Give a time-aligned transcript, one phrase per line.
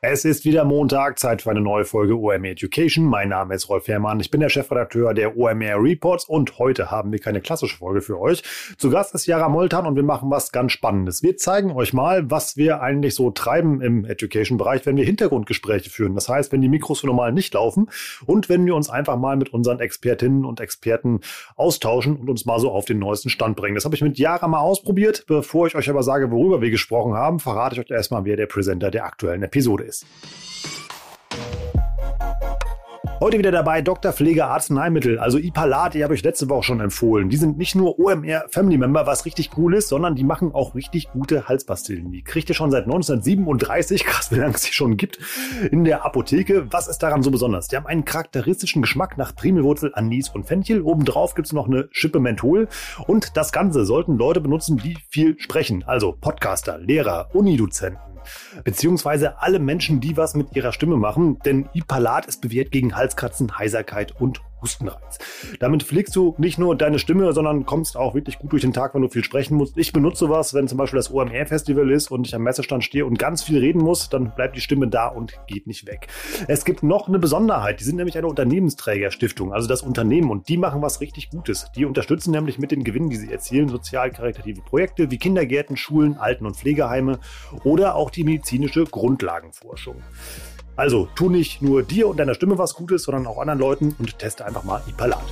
[0.00, 3.04] Es ist wieder Montag, Zeit für eine neue Folge OMR Education.
[3.04, 7.10] Mein Name ist Rolf Herrmann, ich bin der Chefredakteur der OMR Reports und heute haben
[7.10, 8.44] wir keine klassische Folge für euch.
[8.76, 11.24] Zu Gast ist Jara Moltan und wir machen was ganz Spannendes.
[11.24, 16.14] Wir zeigen euch mal, was wir eigentlich so treiben im Education-Bereich, wenn wir Hintergrundgespräche führen.
[16.14, 17.90] Das heißt, wenn die Mikros normal nicht laufen
[18.24, 21.22] und wenn wir uns einfach mal mit unseren Expertinnen und Experten
[21.56, 23.74] austauschen und uns mal so auf den neuesten Stand bringen.
[23.74, 25.24] Das habe ich mit Jara mal ausprobiert.
[25.26, 28.46] Bevor ich euch aber sage, worüber wir gesprochen haben, verrate ich euch erstmal, wer der
[28.46, 30.06] Präsenter der aktuellen Episode ist.
[33.20, 34.12] Heute wieder dabei Dr.
[34.12, 37.28] Pflege Arzneimittel, also Ipalat, die habe ich letzte Woche schon empfohlen.
[37.28, 40.76] Die sind nicht nur OMR Family Member, was richtig cool ist, sondern die machen auch
[40.76, 42.12] richtig gute Halspastillen.
[42.12, 45.18] Die kriegt ihr schon seit 1937, krass, wie lange es die schon gibt,
[45.72, 46.72] in der Apotheke.
[46.72, 47.66] Was ist daran so besonders?
[47.66, 50.82] Die haben einen charakteristischen Geschmack nach Primelwurzel, Anis und Fenchel.
[50.82, 52.68] Obendrauf gibt es noch eine Schippe Menthol.
[53.08, 55.82] Und das Ganze sollten Leute benutzen, die viel sprechen.
[55.84, 58.17] Also Podcaster, Lehrer, Unidozenten
[58.64, 63.58] beziehungsweise alle Menschen, die was mit ihrer Stimme machen, denn Ipalat ist bewährt gegen Halskratzen,
[63.58, 65.18] Heiserkeit und Hustenreiz.
[65.60, 68.94] Damit pflegst du nicht nur deine Stimme, sondern kommst auch wirklich gut durch den Tag,
[68.94, 69.76] wenn du viel sprechen musst.
[69.76, 73.18] Ich benutze sowas, wenn zum Beispiel das OMR-Festival ist und ich am Messestand stehe und
[73.18, 76.08] ganz viel reden muss, dann bleibt die Stimme da und geht nicht weg.
[76.48, 77.80] Es gibt noch eine Besonderheit.
[77.80, 81.70] Die sind nämlich eine Unternehmensträgerstiftung, also das Unternehmen, und die machen was richtig Gutes.
[81.76, 86.46] Die unterstützen nämlich mit den Gewinnen, die sie erzielen, sozial-karitative Projekte wie Kindergärten, Schulen, Alten-
[86.46, 87.18] und Pflegeheime
[87.64, 89.96] oder auch die medizinische Grundlagenforschung.
[90.78, 94.16] Also tu nicht nur dir und deiner Stimme was Gutes, sondern auch anderen Leuten und
[94.16, 95.24] teste einfach mal Ipalat.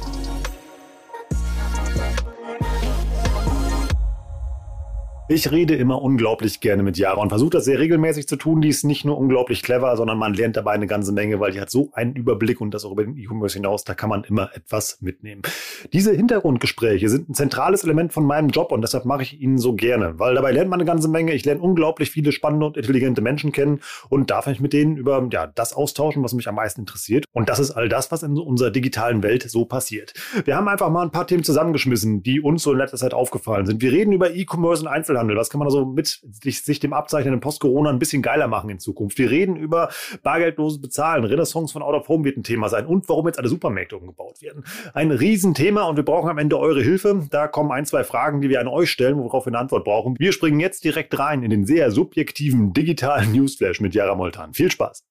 [5.29, 8.61] Ich rede immer unglaublich gerne mit Jara und versuche das sehr regelmäßig zu tun.
[8.61, 11.61] Die ist nicht nur unglaublich clever, sondern man lernt dabei eine ganze Menge, weil die
[11.61, 14.51] hat so einen Überblick und das auch über den E-Commerce hinaus, da kann man immer
[14.55, 15.43] etwas mitnehmen.
[15.93, 19.75] Diese Hintergrundgespräche sind ein zentrales Element von meinem Job und deshalb mache ich ihnen so
[19.75, 21.33] gerne, weil dabei lernt man eine ganze Menge.
[21.33, 25.29] Ich lerne unglaublich viele spannende und intelligente Menschen kennen und darf mich mit denen über
[25.33, 27.25] ja, das austauschen, was mich am meisten interessiert.
[27.33, 30.15] Und das ist all das, was in unserer digitalen Welt so passiert.
[30.45, 33.67] Wir haben einfach mal ein paar Themen zusammengeschmissen, die uns so in letzter Zeit aufgefallen
[33.67, 33.83] sind.
[33.83, 35.37] Wir reden über E-Commerce und Einzelhandel Einzelhandel?
[35.37, 38.79] Was kann man also mit sich, sich dem abzeichnenden Post-Corona ein bisschen geiler machen in
[38.79, 39.19] Zukunft?
[39.19, 39.91] Wir reden über
[40.23, 41.25] bargeldloses Bezahlen.
[41.25, 44.43] Renaissance von Out of Home wird ein Thema sein und warum jetzt alle Supermärkte umgebaut
[44.43, 44.65] werden.
[44.95, 47.27] Ein Riesenthema und wir brauchen am Ende eure Hilfe.
[47.31, 50.17] Da kommen ein, zwei Fragen, die wir an euch stellen, worauf wir eine Antwort brauchen.
[50.19, 54.53] Wir springen jetzt direkt rein in den sehr subjektiven digitalen Newsflash mit Jara Moltan.
[54.53, 55.05] Viel Spaß!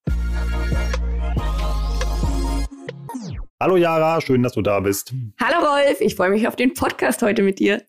[3.60, 5.14] Hallo Jara, schön, dass du da bist.
[5.42, 7.82] Hallo Rolf, ich freue mich auf den Podcast heute mit dir.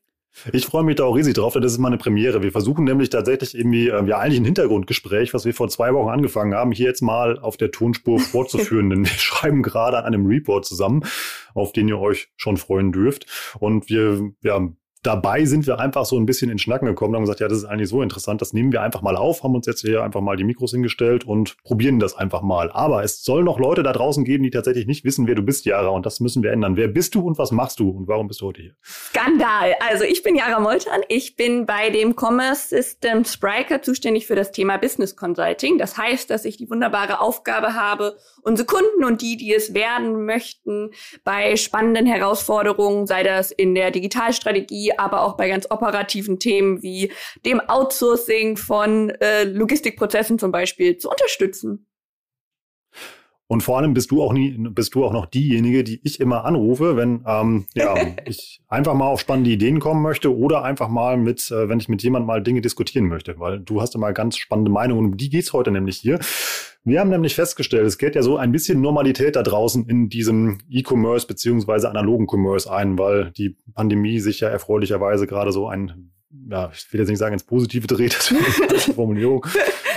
[0.52, 2.42] Ich freue mich da auch riesig drauf, denn das ist mal eine Premiere.
[2.42, 6.10] Wir versuchen nämlich tatsächlich irgendwie, äh, ja, eigentlich ein Hintergrundgespräch, was wir vor zwei Wochen
[6.10, 10.26] angefangen haben, hier jetzt mal auf der Tonspur fortzuführen, denn wir schreiben gerade an einem
[10.26, 11.04] Report zusammen,
[11.54, 13.26] auf den ihr euch schon freuen dürft.
[13.58, 14.68] Und wir, ja,
[15.02, 17.58] dabei sind wir einfach so ein bisschen in Schnacken gekommen und haben gesagt, ja, das
[17.58, 20.20] ist eigentlich so interessant, das nehmen wir einfach mal auf, haben uns jetzt hier einfach
[20.20, 22.70] mal die Mikros hingestellt und probieren das einfach mal.
[22.72, 25.64] Aber es soll noch Leute da draußen geben, die tatsächlich nicht wissen, wer du bist,
[25.64, 26.76] Jara, und das müssen wir ändern.
[26.76, 28.74] Wer bist du und was machst du und warum bist du heute hier?
[28.82, 29.74] Skandal!
[29.88, 34.52] Also ich bin Jara Moltan, ich bin bei dem Commerce System Spriker zuständig für das
[34.52, 35.78] Thema Business Consulting.
[35.78, 40.24] Das heißt, dass ich die wunderbare Aufgabe habe, unsere Kunden und die, die es werden
[40.24, 40.90] möchten,
[41.24, 47.12] bei spannenden Herausforderungen, sei das in der Digitalstrategie, aber auch bei ganz operativen Themen wie
[47.44, 51.86] dem Outsourcing von äh, Logistikprozessen zum Beispiel zu unterstützen.
[53.48, 56.44] Und vor allem bist du auch nie, bist du auch noch diejenige, die ich immer
[56.44, 61.16] anrufe, wenn ähm, ja, ich einfach mal auf spannende Ideen kommen möchte oder einfach mal
[61.16, 64.36] mit, äh, wenn ich mit jemandem mal Dinge diskutieren möchte, weil du hast immer ganz
[64.36, 65.12] spannende Meinungen.
[65.12, 66.18] Um die geht's heute nämlich hier.
[66.86, 70.58] Wir haben nämlich festgestellt, es geht ja so ein bisschen Normalität da draußen in diesem
[70.70, 76.12] E-Commerce beziehungsweise analogen Commerce ein, weil die Pandemie sich ja erfreulicherweise gerade so ein
[76.48, 79.44] ja, ich will jetzt nicht sagen ins Positive dreht, das ist eine Formulierung.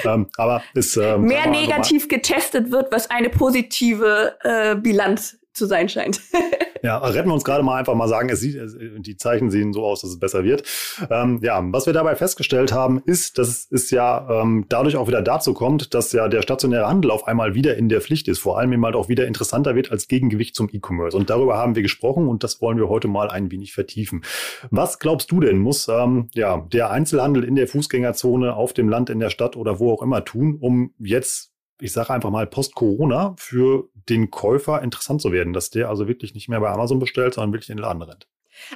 [0.04, 5.90] ähm, aber es ähm, mehr negativ getestet wird, was eine positive äh, Bilanz zu sein
[5.90, 6.22] scheint.
[6.84, 8.58] ja, retten wir uns gerade mal einfach mal sagen, es sieht,
[8.98, 10.64] die Zeichen sehen so aus, dass es besser wird.
[11.10, 15.22] Ähm, ja, was wir dabei festgestellt haben, ist, dass es ja ähm, dadurch auch wieder
[15.22, 18.58] dazu kommt, dass ja der stationäre Handel auf einmal wieder in der Pflicht ist, vor
[18.58, 21.18] allem eben halt auch wieder interessanter wird als Gegengewicht zum E-Commerce.
[21.18, 24.24] Und darüber haben wir gesprochen und das wollen wir heute mal ein wenig vertiefen.
[24.70, 29.10] Was glaubst du denn, muss ähm, ja der Einzelhandel in der Fußgängerzone, auf dem Land,
[29.10, 33.36] in der Stadt oder wo auch immer tun, um jetzt ich sage einfach mal, post-Corona
[33.38, 37.34] für den Käufer interessant zu werden, dass der also wirklich nicht mehr bei Amazon bestellt,
[37.34, 38.28] sondern wirklich in den Laden rennt.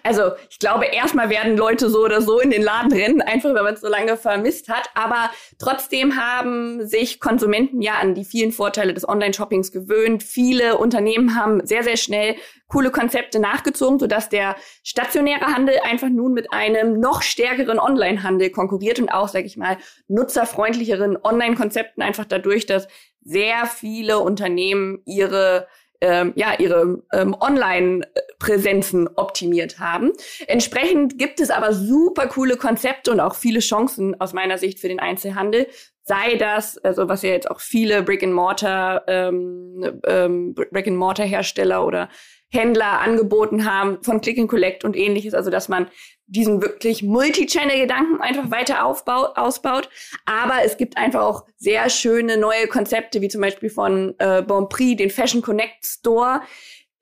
[0.04, 3.64] Also ich glaube, erstmal werden Leute so oder so in den Laden rennen, einfach wenn
[3.64, 4.90] man es so lange vermisst hat.
[4.96, 10.24] Aber trotzdem haben sich Konsumenten ja an die vielen Vorteile des Online-Shoppings gewöhnt.
[10.24, 12.36] Viele Unternehmen haben sehr, sehr schnell
[12.68, 19.00] coole Konzepte nachgezogen, sodass der stationäre Handel einfach nun mit einem noch stärkeren Online-Handel konkurriert
[19.00, 19.78] und auch, sage ich mal,
[20.08, 22.88] nutzerfreundlicheren Online-Konzepten einfach dadurch, dass
[23.22, 25.68] sehr viele Unternehmen ihre
[26.04, 30.12] ähm, ja, ihre ähm, Online-Präsenzen optimiert haben.
[30.48, 34.90] Entsprechend gibt es aber super coole Konzepte und auch viele Chancen aus meiner Sicht für
[34.90, 35.68] den Einzelhandel.
[36.04, 42.10] Sei das, also was ja jetzt auch viele Brick-and-Mortar ähm, ähm, Brick-and-Mortar-Hersteller oder
[42.54, 45.88] Händler angeboten haben von Click and Collect und ähnliches, also dass man
[46.28, 49.90] diesen wirklich Multi-Channel-Gedanken einfach weiter aufbaut, ausbaut.
[50.26, 54.98] Aber es gibt einfach auch sehr schöne neue Konzepte, wie zum Beispiel von äh, Bonprix,
[54.98, 56.42] den Fashion Connect Store,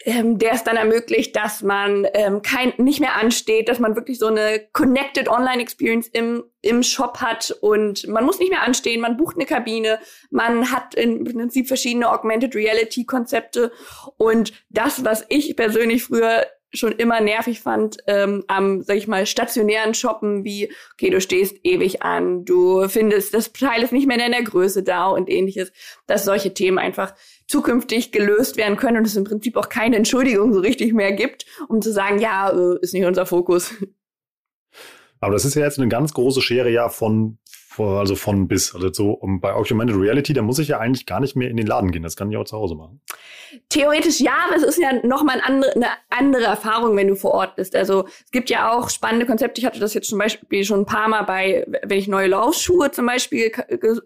[0.05, 4.19] ähm, der es dann ermöglicht, dass man ähm, kein, nicht mehr ansteht, dass man wirklich
[4.19, 9.01] so eine Connected Online Experience im, im Shop hat und man muss nicht mehr anstehen,
[9.01, 9.99] man bucht eine Kabine,
[10.29, 13.71] man hat im Prinzip verschiedene Augmented Reality Konzepte
[14.17, 19.25] und das, was ich persönlich früher schon immer nervig fand ähm, am, sag ich mal,
[19.25, 24.15] stationären Shoppen, wie, okay, du stehst ewig an, du findest, das Teil ist nicht mehr
[24.15, 25.71] in deiner Größe da und ähnliches,
[26.07, 27.13] dass solche Themen einfach
[27.51, 31.45] zukünftig gelöst werden können und es im Prinzip auch keine Entschuldigung so richtig mehr gibt,
[31.67, 33.73] um zu sagen, ja, äh, ist nicht unser Fokus.
[35.19, 37.37] Aber das ist ja jetzt eine ganz große Schere ja von
[37.77, 38.75] also von bis.
[38.75, 41.57] Also so um, bei Augmented Reality, da muss ich ja eigentlich gar nicht mehr in
[41.57, 42.03] den Laden gehen.
[42.03, 43.01] Das kann ich auch zu Hause machen.
[43.69, 47.31] Theoretisch ja, aber es ist ja nochmal ein andere, eine andere Erfahrung, wenn du vor
[47.31, 47.75] Ort bist.
[47.75, 49.59] Also es gibt ja auch spannende Konzepte.
[49.59, 52.91] Ich hatte das jetzt zum Beispiel schon ein paar Mal bei, wenn ich neue Laufschuhe
[52.91, 53.51] zum Beispiel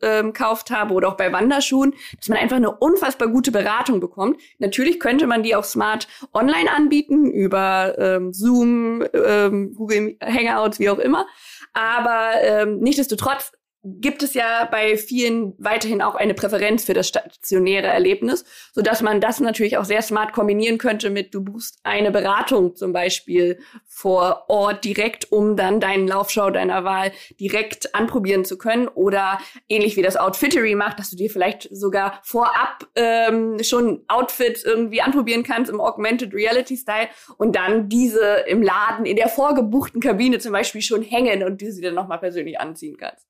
[0.01, 4.39] ähm, gekauft habe oder auch bei Wanderschuhen, dass man einfach eine unfassbar gute Beratung bekommt.
[4.59, 10.89] Natürlich könnte man die auch smart online anbieten über ähm, Zoom, ähm, Google Hangouts, wie
[10.89, 11.25] auch immer.
[11.75, 13.51] Aber ähm, nichtsdestotrotz
[13.85, 18.43] gibt es ja bei vielen weiterhin auch eine Präferenz für das stationäre Erlebnis,
[18.73, 22.75] so dass man das natürlich auch sehr smart kombinieren könnte mit du buchst eine Beratung
[22.75, 28.87] zum Beispiel vor Ort direkt, um dann deinen Laufschau deiner Wahl direkt anprobieren zu können
[28.87, 29.39] oder
[29.69, 35.01] ähnlich wie das Outfittery macht, dass du dir vielleicht sogar vorab ähm, schon Outfits irgendwie
[35.01, 40.39] anprobieren kannst im Augmented Reality Style und dann diese im Laden in der vorgebuchten Kabine
[40.39, 43.27] zum Beispiel schon hängen und du sie dann nochmal persönlich anziehen kannst.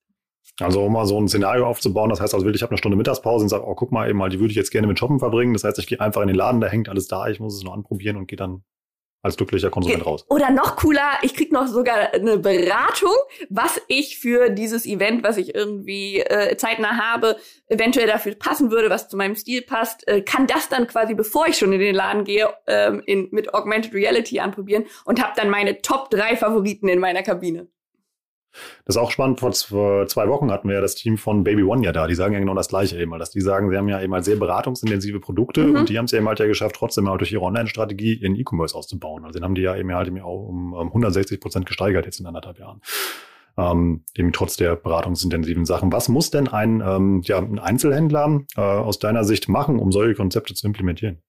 [0.62, 2.98] Also um mal so ein Szenario aufzubauen, das heißt also wirklich, ich habe eine Stunde
[2.98, 5.20] Mittagspause und sage, oh, guck mal eben mal, die würde ich jetzt gerne mit Shoppen
[5.20, 5.54] verbringen.
[5.54, 7.64] Das heißt, ich gehe einfach in den Laden, da hängt alles da, ich muss es
[7.64, 8.64] nur anprobieren und gehe dann
[9.26, 10.24] als glücklicher Konsument raus.
[10.30, 13.16] Oder noch cooler, ich krieg noch sogar eine Beratung,
[13.50, 17.36] was ich für dieses Event, was ich irgendwie äh, zeitnah habe,
[17.68, 21.48] eventuell dafür passen würde, was zu meinem Stil passt, äh, kann das dann quasi, bevor
[21.48, 25.50] ich schon in den Laden gehe, ähm, in, mit Augmented Reality anprobieren und habe dann
[25.50, 27.68] meine Top drei Favoriten in meiner Kabine.
[28.86, 29.40] Das ist auch spannend.
[29.40, 32.08] Vor zwei Wochen hatten wir ja das Team von Baby One ja da.
[32.08, 34.26] Die sagen ja genau das Gleiche eben, dass die sagen, sie haben ja eben halt
[34.26, 35.76] sehr beratungsintensive Produkte mhm.
[35.76, 38.36] und die haben es ja eben halt ja geschafft, trotzdem auch durch ihre Online-Strategie ihren
[38.36, 39.26] E-Commerce auszubauen.
[39.26, 42.26] Also den haben die ja eben halt eben auch um 160 Prozent gesteigert jetzt in
[42.26, 42.82] anderthalb Jahren.
[43.58, 45.92] Ähm, eben trotz der beratungsintensiven Sachen.
[45.92, 50.14] Was muss denn ein, ähm, ja, ein Einzelhändler äh, aus deiner Sicht machen, um solche
[50.14, 51.22] Konzepte zu implementieren?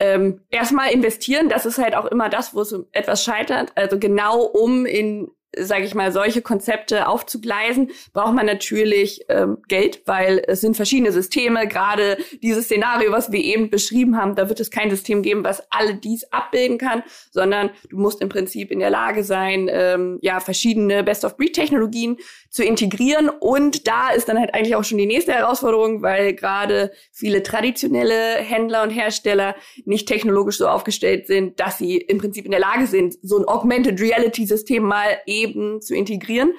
[0.00, 3.72] Ähm, erstmal investieren, das ist halt auch immer das, wo es etwas scheitert.
[3.74, 5.28] Also genau um in
[5.58, 11.12] sage ich mal, solche Konzepte aufzugleisen, braucht man natürlich ähm, Geld, weil es sind verschiedene
[11.12, 11.66] Systeme.
[11.66, 15.62] Gerade dieses Szenario, was wir eben beschrieben haben, da wird es kein System geben, was
[15.70, 20.40] alle dies abbilden kann, sondern du musst im Prinzip in der Lage sein, ähm, ja
[20.40, 22.18] verschiedene Best-of-Breed-Technologien
[22.54, 23.28] zu integrieren.
[23.28, 28.36] Und da ist dann halt eigentlich auch schon die nächste Herausforderung, weil gerade viele traditionelle
[28.36, 32.86] Händler und Hersteller nicht technologisch so aufgestellt sind, dass sie im Prinzip in der Lage
[32.86, 36.52] sind, so ein Augmented Reality-System mal eben zu integrieren,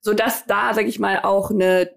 [0.00, 1.92] so dass da, sage ich mal, auch eine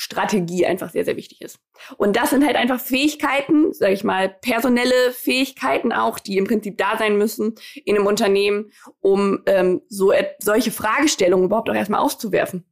[0.00, 1.58] Technologiestrategie einfach sehr, sehr wichtig ist.
[1.96, 6.78] Und das sind halt einfach Fähigkeiten, sage ich mal, personelle Fähigkeiten auch, die im Prinzip
[6.78, 7.54] da sein müssen
[7.84, 12.64] in einem Unternehmen, um ähm, so solche Fragestellungen überhaupt auch erstmal auszuwerfen.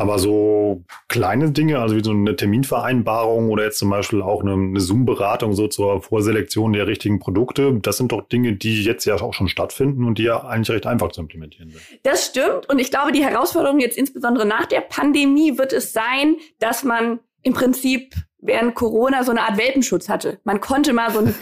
[0.00, 4.52] Aber so kleine Dinge, also wie so eine Terminvereinbarung oder jetzt zum Beispiel auch eine,
[4.52, 9.16] eine Zoom-Beratung so zur Vorselektion der richtigen Produkte, das sind doch Dinge, die jetzt ja
[9.16, 11.82] auch schon stattfinden und die ja eigentlich recht einfach zu implementieren sind.
[12.04, 12.68] Das stimmt.
[12.70, 17.18] Und ich glaube, die Herausforderung jetzt insbesondere nach der Pandemie wird es sein, dass man
[17.42, 20.38] im Prinzip während Corona so eine Art Welpenschutz hatte.
[20.44, 21.34] Man konnte mal so ein,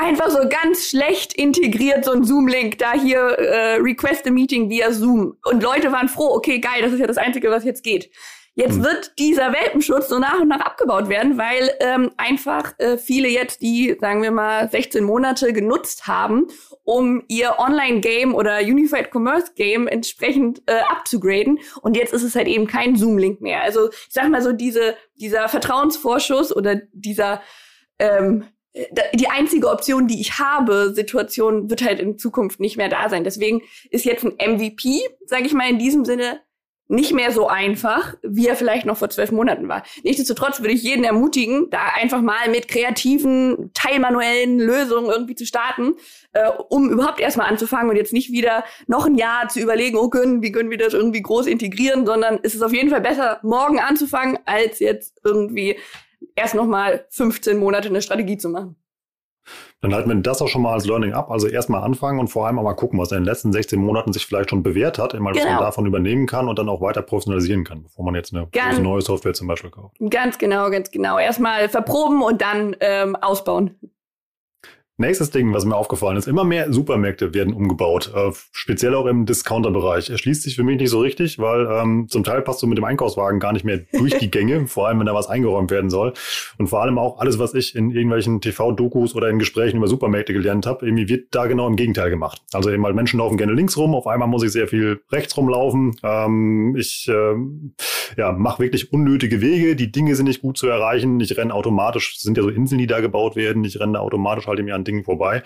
[0.00, 4.90] einfach so ganz schlecht integriert so ein Zoom-Link da hier äh, request a meeting via
[4.92, 8.10] Zoom und Leute waren froh, okay, geil, das ist ja das Einzige, was jetzt geht.
[8.54, 8.84] Jetzt hm.
[8.84, 13.62] wird dieser Welpenschutz so nach und nach abgebaut werden, weil ähm, einfach äh, viele jetzt
[13.62, 16.48] die, sagen wir mal, 16 Monate genutzt haben,
[16.82, 21.60] um ihr Online-Game oder Unified Commerce Game entsprechend äh, abzugraden.
[21.80, 23.62] Und jetzt ist es halt eben kein Zoom-Link mehr.
[23.62, 27.42] Also ich sag mal so, diese, dieser Vertrauensvorschuss oder dieser
[28.00, 28.44] ähm,
[29.14, 33.24] die einzige Option, die ich habe, Situation wird halt in Zukunft nicht mehr da sein.
[33.24, 36.40] Deswegen ist jetzt ein MVP, sage ich mal in diesem Sinne,
[36.90, 39.84] nicht mehr so einfach, wie er vielleicht noch vor zwölf Monaten war.
[40.02, 45.94] Nichtsdestotrotz würde ich jeden ermutigen, da einfach mal mit kreativen, teilmanuellen Lösungen irgendwie zu starten,
[46.32, 50.08] äh, um überhaupt erstmal anzufangen und jetzt nicht wieder noch ein Jahr zu überlegen, oh
[50.08, 53.38] können, wie können wir das irgendwie groß integrieren, sondern ist es auf jeden Fall besser,
[53.44, 55.76] morgen anzufangen, als jetzt irgendwie
[56.36, 58.76] erst noch mal 15 Monate eine Strategie zu machen.
[59.80, 61.30] Dann halten wir das auch schon mal als Learning ab.
[61.30, 64.12] Also erstmal anfangen und vor allem auch mal gucken, was in den letzten 16 Monaten
[64.12, 65.54] sich vielleicht schon bewährt hat, immer was genau.
[65.54, 68.78] man davon übernehmen kann und dann auch weiter professionalisieren kann, bevor man jetzt eine ganz,
[68.78, 69.96] neue Software zum Beispiel kauft.
[70.10, 71.18] Ganz genau, ganz genau.
[71.18, 73.78] Erstmal verproben und dann ähm, ausbauen.
[75.00, 79.24] Nächstes Ding, was mir aufgefallen ist, immer mehr Supermärkte werden umgebaut, äh, speziell auch im
[79.24, 80.10] Discounter-Bereich.
[80.10, 82.84] Erschließt sich für mich nicht so richtig, weil ähm, zum Teil passt du mit dem
[82.84, 86.12] Einkaufswagen gar nicht mehr durch die Gänge, vor allem wenn da was eingeräumt werden soll.
[86.58, 90.34] Und vor allem auch alles, was ich in irgendwelchen TV-Dokus oder in Gesprächen über Supermärkte
[90.34, 92.42] gelernt habe, irgendwie wird da genau im Gegenteil gemacht.
[92.52, 95.34] Also eben halt Menschen laufen gerne links rum, auf einmal muss ich sehr viel rechts
[95.34, 95.96] rumlaufen.
[96.02, 97.36] Ähm, ich äh,
[98.18, 101.20] ja, mache wirklich unnötige Wege, die Dinge sind nicht gut zu erreichen.
[101.20, 104.58] Ich renne automatisch, sind ja so Inseln, die da gebaut werden, ich renne automatisch halt
[104.58, 105.42] irgendwie an Dingen vorbei.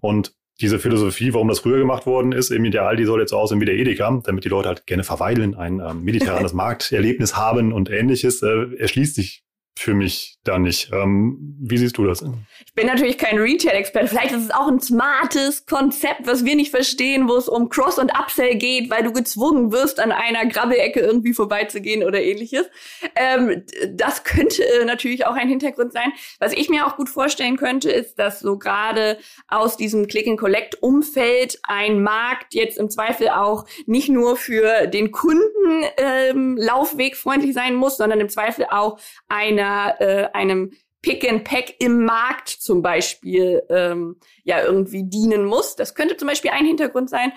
[0.00, 3.38] Und diese Philosophie, warum das früher gemacht worden ist, eben der Aldi soll jetzt so
[3.38, 7.72] aussehen wie der Edeka, damit die Leute halt gerne verweilen, ein ähm, mediterranes Markterlebnis haben
[7.72, 9.44] und ähnliches, äh, erschließt sich
[9.78, 10.90] für mich da nicht.
[10.92, 12.24] Ähm, wie siehst du das?
[12.66, 14.08] Ich bin natürlich kein Retail-Experte.
[14.08, 17.98] Vielleicht ist es auch ein smartes Konzept, was wir nicht verstehen, wo es um Cross-
[17.98, 22.66] und Upsell geht, weil du gezwungen wirst, an einer Grabbelecke irgendwie vorbeizugehen oder ähnliches.
[23.14, 26.12] Ähm, das könnte natürlich auch ein Hintergrund sein.
[26.38, 32.02] Was ich mir auch gut vorstellen könnte, ist, dass so gerade aus diesem Click-and-Collect-Umfeld ein
[32.02, 38.20] Markt jetzt im Zweifel auch nicht nur für den Kunden ähm, laufwegfreundlich sein muss, sondern
[38.20, 44.62] im Zweifel auch einer äh, einem Pick and Pack im Markt zum Beispiel ähm, ja
[44.62, 45.76] irgendwie dienen muss.
[45.76, 47.32] Das könnte zum Beispiel ein Hintergrund sein.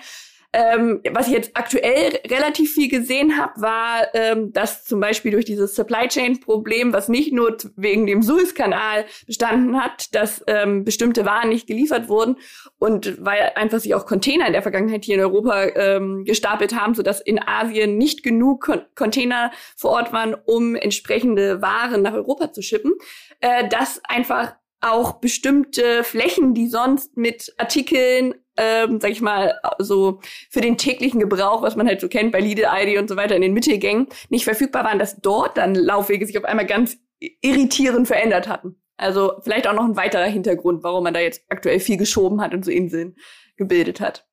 [0.54, 5.46] Ähm, was ich jetzt aktuell relativ viel gesehen habe, war, ähm, dass zum Beispiel durch
[5.46, 11.24] dieses Supply Chain Problem, was nicht nur wegen dem Suezkanal bestanden hat, dass ähm, bestimmte
[11.24, 12.36] Waren nicht geliefert wurden
[12.78, 16.94] und weil einfach sich auch Container in der Vergangenheit hier in Europa ähm, gestapelt haben,
[16.94, 22.52] sodass in Asien nicht genug Con Container vor Ort waren, um entsprechende Waren nach Europa
[22.52, 22.92] zu schippen,
[23.40, 30.20] äh, dass einfach auch bestimmte Flächen, die sonst mit Artikeln ähm, sag ich mal, so
[30.50, 33.36] für den täglichen Gebrauch, was man halt so kennt bei Lidl, ID und so weiter
[33.36, 36.98] in den Mittelgängen, nicht verfügbar waren, dass dort dann Laufwege sich auf einmal ganz
[37.40, 38.76] irritierend verändert hatten.
[38.96, 42.54] Also vielleicht auch noch ein weiterer Hintergrund, warum man da jetzt aktuell viel geschoben hat
[42.54, 43.16] und so Inseln
[43.56, 44.26] gebildet hat.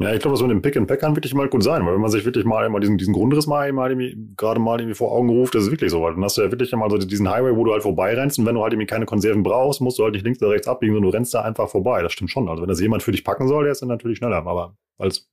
[0.00, 1.94] Ja, ich glaube, das mit dem Pick and Pack kann wirklich mal gut sein, weil
[1.94, 3.96] wenn man sich wirklich mal immer diesen, diesen Grundriss mal, mal
[4.36, 6.50] gerade mal irgendwie vor Augen ruft, das ist wirklich so, weil dann hast du ja
[6.50, 9.06] wirklich mal so diesen Highway, wo du halt vorbeirennst und wenn du halt irgendwie keine
[9.06, 11.68] Konserven brauchst, musst du halt nicht links oder rechts abbiegen, sondern du rennst da einfach
[11.68, 12.02] vorbei.
[12.02, 12.48] Das stimmt schon.
[12.48, 15.30] Also wenn das jemand für dich packen soll, der ist dann natürlich schneller, aber als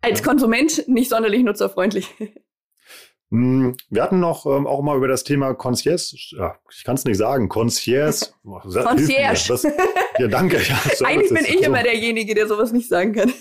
[0.00, 2.12] als Konsument nicht sonderlich nutzerfreundlich.
[3.34, 7.04] Hm, wir hatten noch ähm, auch mal über das Thema Concierge, ja, ich kann es
[7.04, 8.26] nicht sagen, Concierge.
[8.44, 9.44] Concierge.
[9.48, 9.64] Das,
[10.20, 10.58] ja, danke.
[10.58, 11.64] Ja, Eigentlich bin ich so.
[11.64, 13.32] immer derjenige, der sowas nicht sagen kann.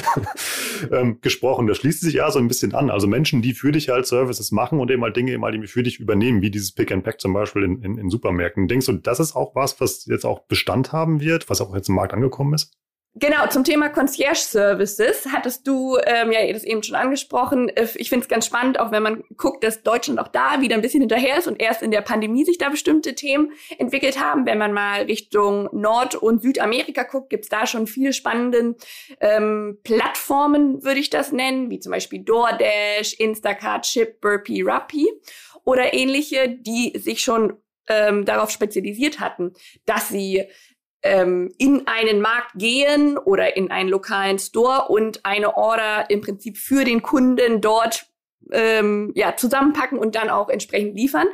[0.92, 2.88] ähm, gesprochen, das schließt sich ja so ein bisschen an.
[2.88, 5.82] Also Menschen, die für dich halt Services machen und eben halt Dinge eben halt für
[5.82, 8.66] dich übernehmen, wie dieses Pick and Pack zum Beispiel in, in, in Supermärkten.
[8.66, 11.90] Denkst du, das ist auch was, was jetzt auch Bestand haben wird, was auch jetzt
[11.90, 12.72] im Markt angekommen ist?
[13.20, 17.68] Genau, zum Thema Concierge Services hattest du ähm, ja das eben schon angesprochen.
[17.70, 20.76] Äh, ich finde es ganz spannend, auch wenn man guckt, dass Deutschland auch da wieder
[20.76, 24.46] ein bisschen hinterher ist und erst in der Pandemie sich da bestimmte Themen entwickelt haben.
[24.46, 28.76] Wenn man mal Richtung Nord- und Südamerika guckt, gibt's da schon viele spannende
[29.20, 35.08] ähm, Plattformen, würde ich das nennen, wie zum Beispiel DoorDash, Instacart, Chip, Burpee, Rappi
[35.64, 37.54] oder ähnliche, die sich schon
[37.88, 39.54] ähm, darauf spezialisiert hatten,
[39.86, 40.44] dass sie
[41.02, 46.58] ähm, in einen Markt gehen oder in einen lokalen Store und eine Order im Prinzip
[46.58, 48.06] für den Kunden dort
[48.52, 51.28] ähm, ja, zusammenpacken und dann auch entsprechend liefern.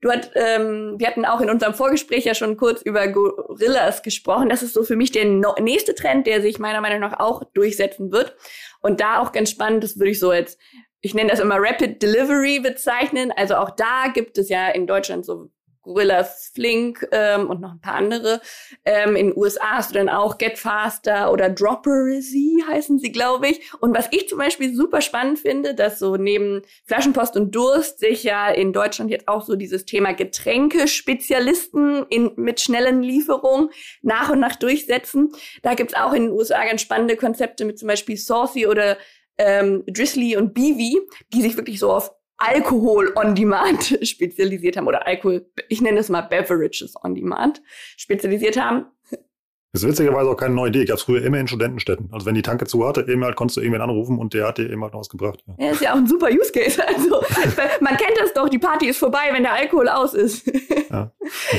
[0.00, 4.48] Du hat, ähm, wir hatten auch in unserem Vorgespräch ja schon kurz über Gorillas gesprochen.
[4.48, 7.42] Das ist so für mich der no nächste Trend, der sich meiner Meinung nach auch
[7.52, 8.36] durchsetzen wird.
[8.80, 10.60] Und da auch ganz spannend, das würde ich so jetzt,
[11.00, 13.32] ich nenne das immer Rapid Delivery bezeichnen.
[13.34, 15.50] Also auch da gibt es ja in Deutschland so
[15.88, 18.40] Gorillas Flink ähm, und noch ein paar andere.
[18.84, 23.48] Ähm, in den USA hast du dann auch Get Faster oder Droppersy heißen sie, glaube
[23.48, 23.72] ich.
[23.80, 28.22] Und was ich zum Beispiel super spannend finde, dass so neben Flaschenpost und Durst sich
[28.22, 33.70] ja in Deutschland jetzt auch so dieses Thema Getränkespezialisten in, mit schnellen Lieferungen
[34.02, 35.32] nach und nach durchsetzen.
[35.62, 38.98] Da gibt's auch in den USA ganz spannende Konzepte mit zum Beispiel Saucy oder
[39.38, 41.00] ähm, Drizzly und Beavy,
[41.32, 46.08] die sich wirklich so auf Alkohol on Demand spezialisiert haben oder Alkohol, ich nenne es
[46.08, 47.60] mal Beverages on Demand
[47.96, 48.86] spezialisiert haben.
[49.72, 50.86] Das ist witzigerweise auch keine neue Idee.
[50.86, 52.08] Gab es früher immer in Studentenstädten.
[52.10, 54.56] Also wenn die Tanke zu hatte, eben halt konntest du irgendwen anrufen und der hat
[54.56, 55.44] dir eben halt noch was gebracht.
[55.46, 55.66] Ja.
[55.66, 56.82] ja, ist ja auch ein super Use Case.
[56.88, 57.22] Also
[57.80, 60.50] man kennt das doch, die Party ist vorbei, wenn der Alkohol aus ist.
[60.90, 61.12] Ja.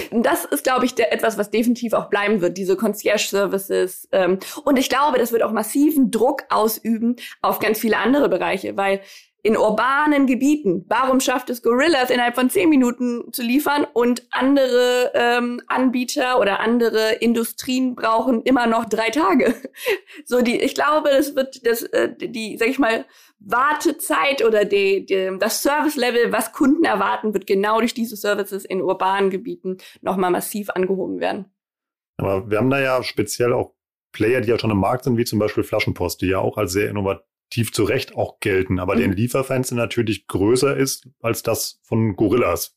[0.10, 4.10] Das ist, glaube ich, der, etwas, was definitiv auch bleiben wird, diese Concierge-Services.
[4.12, 8.76] Ähm, und ich glaube, das wird auch massiven Druck ausüben auf ganz viele andere Bereiche,
[8.76, 9.02] weil
[9.42, 10.86] in urbanen Gebieten.
[10.90, 16.60] Warum schafft es Gorillas innerhalb von zehn Minuten zu liefern und andere ähm, Anbieter oder
[16.60, 19.56] andere Industrien brauchen immer noch drei Tage?
[20.26, 23.06] So die, ich glaube, das wird das äh, die, sag ich mal,
[23.40, 28.82] Wartezeit oder die, die, das Service-Level, was Kunden erwarten, wird genau durch diese Services in
[28.82, 31.46] urbanen Gebieten nochmal massiv angehoben werden.
[32.18, 33.74] Aber wir haben da ja speziell auch
[34.12, 36.74] Player, die ja schon im Markt sind, wie zum Beispiel Flaschenpost, die ja auch als
[36.74, 39.00] sehr innovativ tief zu Recht auch gelten, aber mhm.
[39.00, 42.76] deren Lieferfenster natürlich größer ist als das von Gorillas.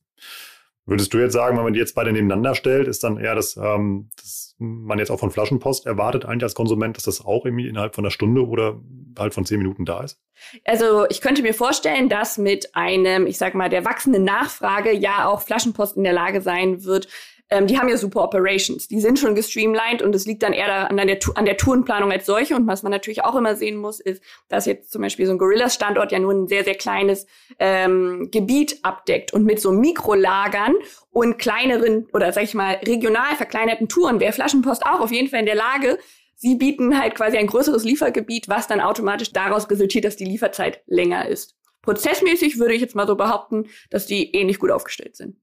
[0.85, 3.57] Würdest du jetzt sagen, wenn man die jetzt beide nebeneinander stellt, ist dann eher das,
[3.57, 7.69] ähm, das man jetzt auch von Flaschenpost erwartet, eigentlich als Konsument, dass das auch irgendwie
[7.69, 8.81] innerhalb von einer Stunde oder
[9.19, 10.21] halt von zehn Minuten da ist?
[10.65, 15.27] Also ich könnte mir vorstellen, dass mit einem, ich sag mal, der wachsenden Nachfrage ja
[15.29, 17.09] auch Flaschenpost in der Lage sein wird,
[17.51, 18.89] ähm, die haben ja super Operations.
[18.89, 22.27] Die sind schon gestreamlined und es liegt dann eher an der, an der Tourenplanung als
[22.27, 22.57] solche.
[22.57, 25.39] Und was man natürlich auch immer sehen muss, ist, dass jetzt zum Beispiel so ein
[25.39, 27.27] Gorillas-Standort ja nur ein sehr, sehr kleines
[27.59, 29.33] ähm, Gebiet abdeckt.
[29.33, 30.75] Und mit so Mikrolagern
[31.11, 35.41] und kleineren oder sag ich mal regional verkleinerten Touren wäre Flaschenpost auch auf jeden Fall
[35.41, 35.99] in der Lage,
[36.43, 40.83] Sie bieten halt quasi ein größeres Liefergebiet, was dann automatisch daraus resultiert, dass die Lieferzeit
[40.87, 41.55] länger ist.
[41.83, 45.37] Prozessmäßig würde ich jetzt mal so behaupten, dass die ähnlich gut aufgestellt sind.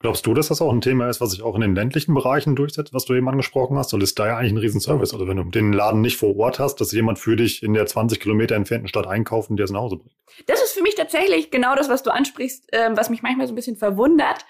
[0.00, 2.56] Glaubst du, dass das auch ein Thema ist, was sich auch in den ländlichen Bereichen
[2.56, 3.94] durchsetzt, was du eben angesprochen hast?
[3.94, 5.14] Oder ist da ja eigentlich ein Riesenservice?
[5.14, 7.86] Also wenn du den Laden nicht vor Ort hast, dass jemand für dich in der
[7.86, 10.14] 20 Kilometer entfernten Stadt einkauft und dir es nach Hause bringt?
[10.46, 13.52] Das ist für mich tatsächlich genau das, was du ansprichst, äh, was mich manchmal so
[13.52, 14.44] ein bisschen verwundert,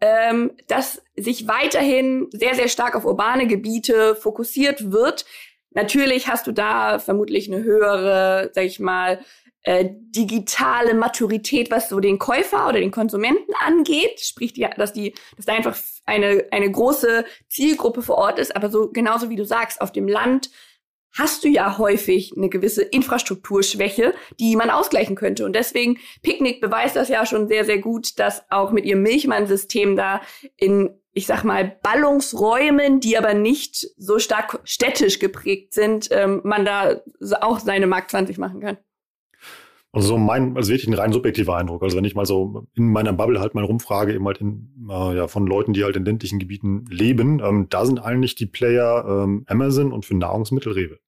[0.00, 5.24] ähm, dass sich weiterhin sehr, sehr stark auf urbane Gebiete fokussiert wird.
[5.70, 9.20] Natürlich hast du da vermutlich eine höhere, sag ich mal,
[9.68, 15.12] äh, digitale Maturität, was so den Käufer oder den Konsumenten angeht, sprich, die, dass die,
[15.36, 15.76] dass da einfach
[16.06, 18.56] eine eine große Zielgruppe vor Ort ist.
[18.56, 20.48] Aber so genauso wie du sagst, auf dem Land
[21.12, 25.44] hast du ja häufig eine gewisse Infrastrukturschwäche, die man ausgleichen könnte.
[25.44, 29.96] Und deswegen, Picknick beweist das ja schon sehr, sehr gut, dass auch mit ihrem Milchmann-System
[29.96, 30.22] da
[30.56, 36.64] in, ich sag mal, Ballungsräumen, die aber nicht so stark städtisch geprägt sind, ähm, man
[36.64, 37.02] da
[37.42, 38.78] auch seine Mark 20 machen kann.
[39.98, 41.82] Also so mein, also wirklich ein rein subjektiver Eindruck.
[41.82, 45.16] Also wenn ich mal so in meiner Bubble halt mal rumfrage, eben halt in, äh,
[45.16, 49.04] ja, von Leuten, die halt in ländlichen Gebieten leben, ähm, da sind eigentlich die Player
[49.08, 50.98] ähm, Amazon und für Nahrungsmittel Rewe.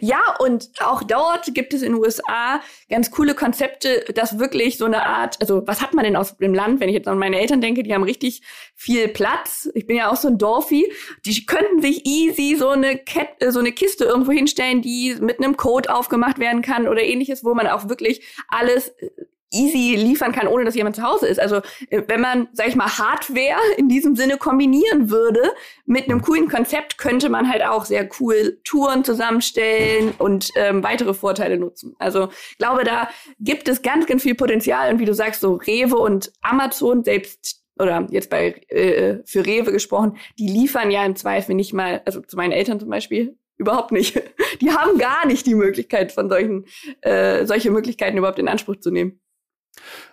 [0.00, 4.86] Ja, und auch dort gibt es in den USA ganz coole Konzepte, dass wirklich so
[4.86, 7.38] eine Art, also was hat man denn aus dem Land, wenn ich jetzt an meine
[7.38, 8.42] Eltern denke, die haben richtig
[8.74, 9.70] viel Platz.
[9.74, 10.90] Ich bin ja auch so ein Dorfi.
[11.26, 15.56] Die könnten sich easy so eine, Kette, so eine Kiste irgendwo hinstellen, die mit einem
[15.56, 18.92] Code aufgemacht werden kann oder ähnliches, wo man auch wirklich alles
[19.52, 21.40] easy liefern kann, ohne dass jemand zu Hause ist.
[21.40, 21.56] Also
[21.90, 25.52] äh, wenn man, sag ich mal, Hardware in diesem Sinne kombinieren würde
[25.86, 31.14] mit einem coolen Konzept, könnte man halt auch sehr cool Touren zusammenstellen und ähm, weitere
[31.14, 31.94] Vorteile nutzen.
[31.98, 34.92] Also ich glaube, da gibt es ganz, ganz viel Potenzial.
[34.92, 39.72] Und wie du sagst, so Rewe und Amazon selbst oder jetzt bei äh, für Rewe
[39.72, 43.92] gesprochen, die liefern ja im Zweifel nicht mal, also zu meinen Eltern zum Beispiel, überhaupt
[43.92, 44.20] nicht.
[44.60, 46.66] Die haben gar nicht die Möglichkeit von solchen,
[47.00, 49.20] äh, solche Möglichkeiten überhaupt in Anspruch zu nehmen.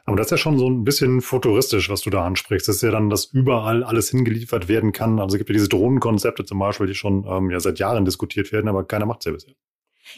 [0.05, 2.67] Aber das ist ja schon so ein bisschen futuristisch, was du da ansprichst.
[2.67, 5.19] Das ist ja dann, dass überall alles hingeliefert werden kann.
[5.19, 8.51] Also es gibt ja diese Drohnenkonzepte zum Beispiel, die schon ähm, ja seit Jahren diskutiert
[8.51, 9.53] werden, aber keiner macht es ja bisher.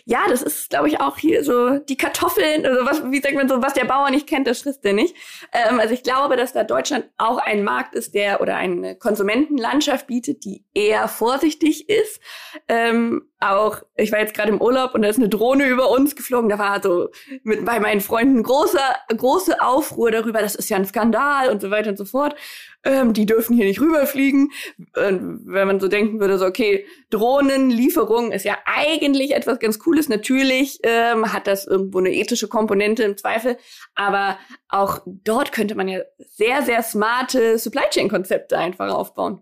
[0.06, 3.50] Ja, das ist, glaube ich, auch hier so die Kartoffeln, also was, wie sagt man
[3.50, 5.16] so, was der Bauer nicht kennt, das frisst er nicht.
[5.52, 10.08] Ähm, also ich glaube, dass da Deutschland auch ein Markt ist, der oder eine Konsumentenlandschaft
[10.08, 12.22] bietet, die eher vorsichtig ist.
[12.68, 16.16] Ähm, auch, ich war jetzt gerade im Urlaub und da ist eine Drohne über uns
[16.16, 16.50] geflogen.
[16.50, 17.10] Da war so
[17.44, 18.80] mit bei meinen Freunden große,
[19.16, 22.36] große Aufruhr darüber, das ist ja ein Skandal und so weiter und so fort.
[22.84, 24.52] Ähm, die dürfen hier nicht rüberfliegen.
[24.96, 30.08] Ähm, wenn man so denken würde, so okay, Drohnenlieferung ist ja eigentlich etwas ganz Cooles.
[30.08, 33.58] Natürlich ähm, hat das irgendwo eine ethische Komponente im Zweifel,
[33.96, 34.38] aber
[34.70, 39.42] auch dort könnte man ja sehr, sehr smarte Supply Chain Konzepte einfach aufbauen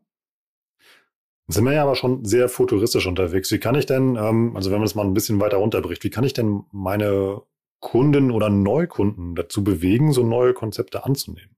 [1.50, 3.52] sind wir ja aber schon sehr futuristisch unterwegs.
[3.52, 6.12] Wie kann ich denn, ähm, also wenn man das mal ein bisschen weiter runterbricht, wie
[6.12, 7.42] kann ich denn meine
[7.80, 11.56] Kunden oder Neukunden dazu bewegen, so neue Konzepte anzunehmen?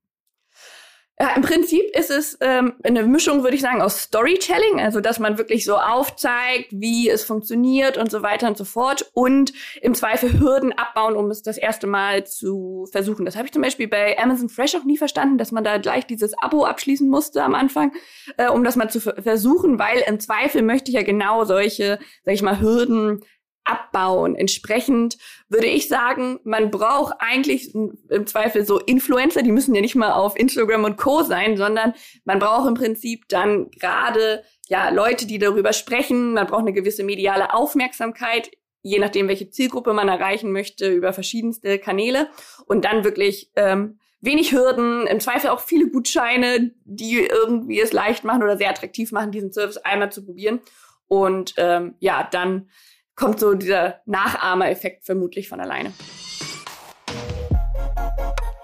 [1.20, 5.18] Ja, im Prinzip ist es ähm, eine Mischung, würde ich sagen, aus Storytelling, also dass
[5.18, 9.94] man wirklich so aufzeigt, wie es funktioniert und so weiter und so fort und im
[9.94, 13.26] Zweifel Hürden abbauen, um es das erste Mal zu versuchen.
[13.26, 16.06] Das habe ich zum Beispiel bei Amazon Fresh auch nie verstanden, dass man da gleich
[16.06, 17.92] dieses Abo abschließen musste am Anfang,
[18.38, 22.34] äh, um das mal zu versuchen, weil im Zweifel möchte ich ja genau solche, sag
[22.34, 23.22] ich mal, Hürden
[23.64, 24.34] abbauen.
[24.34, 29.94] Entsprechend würde ich sagen, man braucht eigentlich im Zweifel so Influencer, die müssen ja nicht
[29.94, 31.94] mal auf Instagram und Co sein, sondern
[32.24, 36.34] man braucht im Prinzip dann gerade ja Leute, die darüber sprechen.
[36.34, 38.50] Man braucht eine gewisse mediale Aufmerksamkeit,
[38.82, 42.28] je nachdem, welche Zielgruppe man erreichen möchte, über verschiedenste Kanäle
[42.66, 48.24] und dann wirklich ähm, wenig Hürden, im Zweifel auch viele Gutscheine, die irgendwie es leicht
[48.24, 50.60] machen oder sehr attraktiv machen, diesen Service einmal zu probieren.
[51.08, 52.70] Und ähm, ja, dann
[53.14, 55.92] kommt so dieser Nachahmereffekt vermutlich von alleine.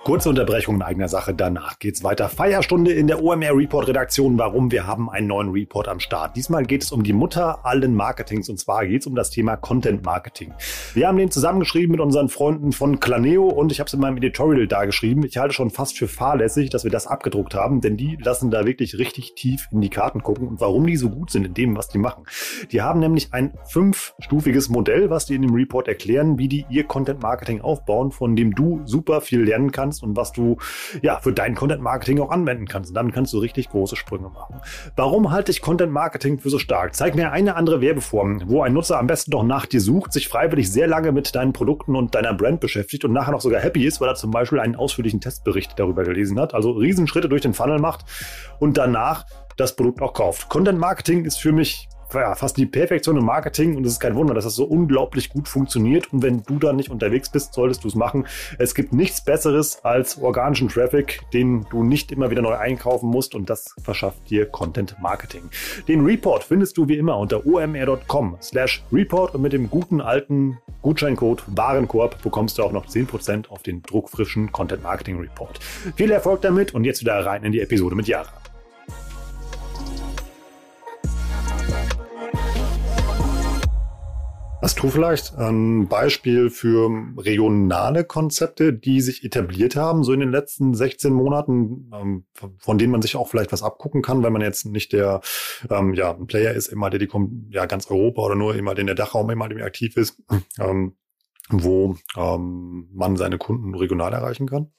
[0.09, 2.31] Kurze Unterbrechung in eigener Sache, danach geht's weiter.
[2.31, 4.39] Feierstunde in der OMR Report Redaktion.
[4.39, 4.73] Warum?
[4.73, 6.35] Wir haben einen neuen Report am Start.
[6.35, 9.59] Diesmal geht es um die Mutter allen Marketings und zwar geht es um das Thema
[9.59, 10.55] Content Marketing.
[10.95, 14.17] Wir haben den zusammengeschrieben mit unseren Freunden von Claneo und ich habe es in meinem
[14.17, 15.27] Editorial da geschrieben.
[15.27, 18.65] Ich halte schon fast für fahrlässig, dass wir das abgedruckt haben, denn die lassen da
[18.65, 21.77] wirklich richtig tief in die Karten gucken und warum die so gut sind in dem,
[21.77, 22.25] was die machen.
[22.73, 26.85] Die haben nämlich ein fünfstufiges Modell, was die in dem Report erklären, wie die ihr
[26.85, 30.57] Content Marketing aufbauen, von dem du super viel lernen kannst kannst und was du
[31.03, 32.91] ja für dein Content Marketing auch anwenden kannst.
[32.91, 34.61] Und damit kannst du richtig große Sprünge machen.
[34.97, 36.95] Warum halte ich Content Marketing für so stark?
[36.95, 40.29] Zeig mir eine andere Werbeform, wo ein Nutzer am besten doch nach dir sucht, sich
[40.29, 43.87] freiwillig sehr lange mit deinen Produkten und deiner Brand beschäftigt und nachher noch sogar happy
[43.87, 47.55] ist, weil er zum Beispiel einen ausführlichen Testbericht darüber gelesen hat, also Riesenschritte durch den
[47.55, 48.05] Funnel macht
[48.59, 49.25] und danach
[49.57, 50.49] das Produkt auch kauft.
[50.49, 54.15] Content Marketing ist für mich ja, fast die Perfektion im Marketing und es ist kein
[54.15, 56.13] Wunder, dass das so unglaublich gut funktioniert.
[56.13, 58.27] Und wenn du da nicht unterwegs bist, solltest du es machen.
[58.59, 63.35] Es gibt nichts Besseres als organischen Traffic, den du nicht immer wieder neu einkaufen musst
[63.35, 65.43] und das verschafft dir Content Marketing.
[65.87, 70.59] Den Report findest du wie immer unter omr.com slash report und mit dem guten alten
[70.83, 75.59] Gutscheincode Warenkorb bekommst du auch noch 10% auf den druckfrischen Content Marketing Report.
[75.97, 78.38] Viel Erfolg damit und jetzt wieder rein in die Episode mit Jara.
[84.61, 90.33] Hast du vielleicht ein Beispiel für regionale Konzepte, die sich etabliert haben, so in den
[90.33, 92.25] letzten 16 Monaten, ähm,
[92.59, 95.21] von denen man sich auch vielleicht was abgucken kann, wenn man jetzt nicht der
[95.71, 98.77] ähm, ja, ein Player ist, immer der die kommt, ja ganz Europa oder nur immer
[98.77, 100.21] in der Dachraum immer aktiv ist,
[100.59, 100.97] ähm,
[101.51, 104.73] wo ähm, man seine Kunden regional erreichen kann?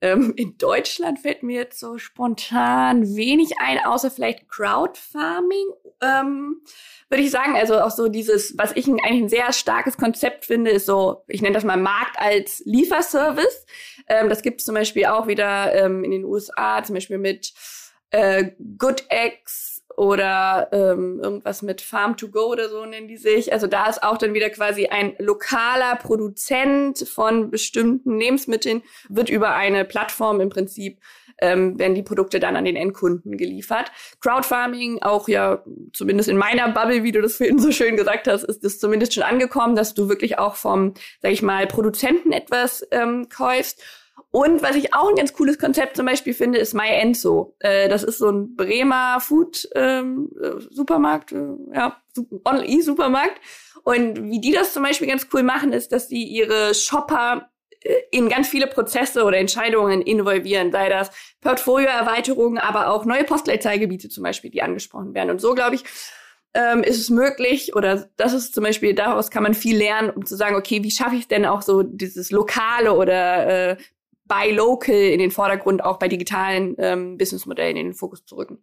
[0.00, 5.66] Ähm, in Deutschland fällt mir jetzt so spontan wenig ein, außer vielleicht Crowdfarming,
[6.00, 6.62] ähm,
[7.08, 7.56] würde ich sagen.
[7.56, 11.42] Also auch so dieses, was ich eigentlich ein sehr starkes Konzept finde, ist so, ich
[11.42, 13.66] nenne das mal Markt als Lieferservice.
[14.08, 17.52] Ähm, das gibt es zum Beispiel auch wieder ähm, in den USA, zum Beispiel mit
[18.10, 19.67] äh, GoodX
[19.98, 23.52] oder ähm, irgendwas mit Farm to Go oder so nennen die sich.
[23.52, 29.54] Also da ist auch dann wieder quasi ein lokaler Produzent von bestimmten Lebensmitteln, wird über
[29.54, 31.00] eine Plattform im Prinzip
[31.40, 33.90] ähm, werden die Produkte dann an den Endkunden geliefert.
[34.20, 38.42] Crowdfarming, auch ja, zumindest in meiner Bubble, wie du das vorhin so schön gesagt hast,
[38.44, 42.86] ist das zumindest schon angekommen, dass du wirklich auch vom, sag ich mal, Produzenten etwas
[42.90, 43.82] ähm, kaufst.
[44.30, 47.56] Und was ich auch ein ganz cooles Konzept zum Beispiel finde, ist My Enzo.
[47.60, 51.96] Äh, das ist so ein Bremer Food ähm, äh, Supermarkt, äh, ja,
[52.64, 53.40] E-Supermarkt.
[53.84, 57.48] Und wie die das zum Beispiel ganz cool machen, ist, dass sie ihre Shopper
[57.80, 61.10] äh, in ganz viele Prozesse oder Entscheidungen involvieren, sei das
[61.40, 65.30] Portfolioerweiterungen, aber auch neue Postleitzahlgebiete zum Beispiel, die angesprochen werden.
[65.30, 65.84] Und so, glaube ich,
[66.54, 70.26] ähm, ist es möglich, oder das ist zum Beispiel, daraus kann man viel lernen, um
[70.26, 73.76] zu sagen, okay, wie schaffe ich denn auch so dieses lokale oder äh,
[74.28, 78.58] Buy Local in den Vordergrund, auch bei digitalen ähm, Businessmodellen in den Fokus zu rücken.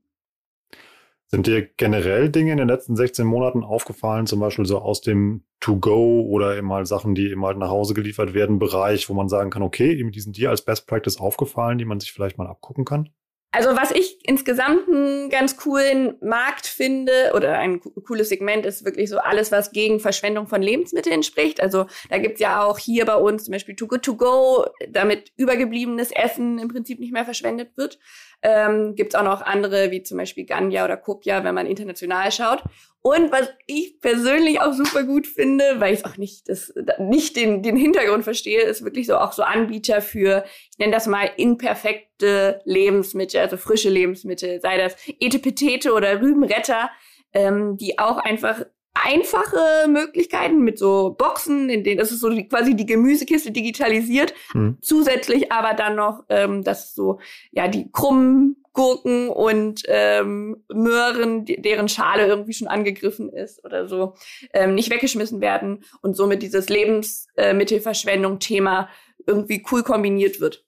[1.27, 5.43] Sind dir generell Dinge in den letzten 16 Monaten aufgefallen, zum Beispiel so aus dem
[5.59, 9.27] To-Go oder eben mal Sachen, die eben halt nach Hause geliefert werden, Bereich, wo man
[9.27, 12.37] sagen kann, okay, eben die sind dir als Best Practice aufgefallen, die man sich vielleicht
[12.37, 13.09] mal abgucken kann?
[13.55, 19.09] Also was ich insgesamt einen ganz coolen Markt finde oder ein cooles Segment ist wirklich
[19.09, 21.61] so alles, was gegen Verschwendung von Lebensmitteln spricht.
[21.61, 25.31] Also da gibt's ja auch hier bei uns zum Beispiel Too Good To Go, damit
[25.37, 27.97] übergebliebenes Essen im Prinzip nicht mehr verschwendet wird.
[28.41, 32.63] Ähm, Gibt auch noch andere, wie zum Beispiel Ganja oder Kopja, wenn man international schaut.
[33.01, 37.61] Und was ich persönlich auch super gut finde, weil ich auch nicht, das, nicht den,
[37.61, 42.61] den Hintergrund verstehe, ist wirklich so auch so Anbieter für, ich nenne das mal imperfekte
[42.65, 46.89] Lebensmittel, also frische Lebensmittel, sei das Etepetete oder Rübenretter,
[47.31, 52.47] ähm, die auch einfach einfache Möglichkeiten mit so Boxen, in denen das ist so die,
[52.47, 54.77] quasi die Gemüsekiste digitalisiert, mhm.
[54.81, 57.19] zusätzlich aber dann noch, ähm, dass so
[57.51, 64.15] ja die krummen Gurken und ähm, Möhren, deren Schale irgendwie schon angegriffen ist oder so,
[64.53, 68.89] ähm, nicht weggeschmissen werden und somit dieses Lebensmittelverschwendung-Thema
[69.25, 70.64] irgendwie cool kombiniert wird.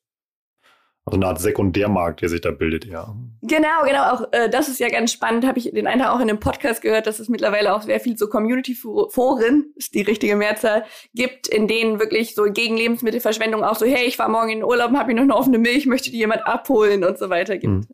[1.08, 3.16] Also eine Art Sekundärmarkt, der sich da bildet, ja.
[3.42, 4.12] Genau, genau.
[4.12, 5.48] Auch äh, das ist ja ganz spannend.
[5.48, 8.02] Habe ich den einen Tag auch in einem Podcast gehört, dass es mittlerweile auch sehr
[8.02, 13.78] viel so Community-Foren, ist die richtige Mehrzahl, gibt, in denen wirklich so gegen Lebensmittelverschwendung auch
[13.78, 16.12] so, hey, ich fahre morgen in den Urlaub, habe ich noch eine offene Milch, möchte
[16.12, 17.74] die jemand abholen und so weiter gibt.
[17.74, 17.88] Mhm.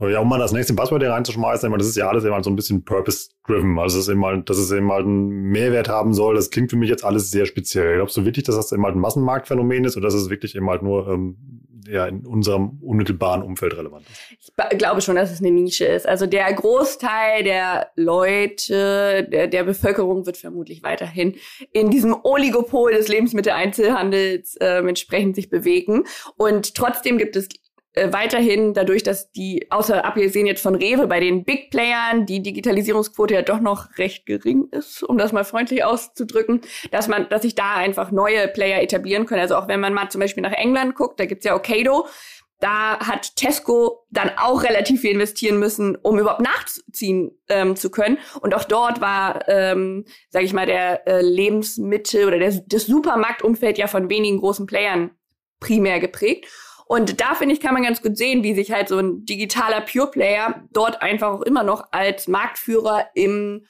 [0.00, 2.56] Ja, um mal das nächste Passwort hier reinzuschmeißen, das ist ja alles immer so ein
[2.56, 3.78] bisschen purpose-driven.
[3.78, 6.70] Also, dass es eben halt, dass es eben halt einen Mehrwert haben soll, das klingt
[6.70, 7.96] für mich jetzt alles sehr speziell.
[7.96, 10.68] Glaubst du wirklich, dass das eben halt ein Massenmarktphänomen ist oder dass es wirklich eben
[10.68, 11.36] halt nur ähm,
[11.88, 14.52] ja in unserem unmittelbaren Umfeld relevant ist.
[14.70, 16.06] Ich glaube schon, dass es eine Nische ist.
[16.06, 21.36] Also der Großteil der Leute, der, der Bevölkerung wird vermutlich weiterhin
[21.72, 26.04] in diesem Oligopol des Lebensmitteleinzelhandels äh, entsprechend sich bewegen.
[26.36, 27.48] Und trotzdem gibt es
[27.98, 32.42] äh, weiterhin dadurch, dass die, außer abgesehen jetzt von Rewe, bei den Big Playern die
[32.42, 37.42] Digitalisierungsquote ja doch noch recht gering ist, um das mal freundlich auszudrücken, dass man, dass
[37.42, 39.40] sich da einfach neue Player etablieren können.
[39.40, 42.06] Also auch wenn man mal zum Beispiel nach England guckt, da gibt's ja Okado,
[42.60, 48.18] da hat Tesco dann auch relativ viel investieren müssen, um überhaupt nachziehen ähm, zu können.
[48.40, 53.78] Und auch dort war, ähm, sage ich mal, der äh, Lebensmittel oder der, das Supermarktumfeld
[53.78, 55.12] ja von wenigen großen Playern
[55.60, 56.46] primär geprägt.
[56.88, 59.82] Und da finde ich, kann man ganz gut sehen, wie sich halt so ein digitaler
[59.82, 63.66] Pure Player dort einfach auch immer noch als Marktführer im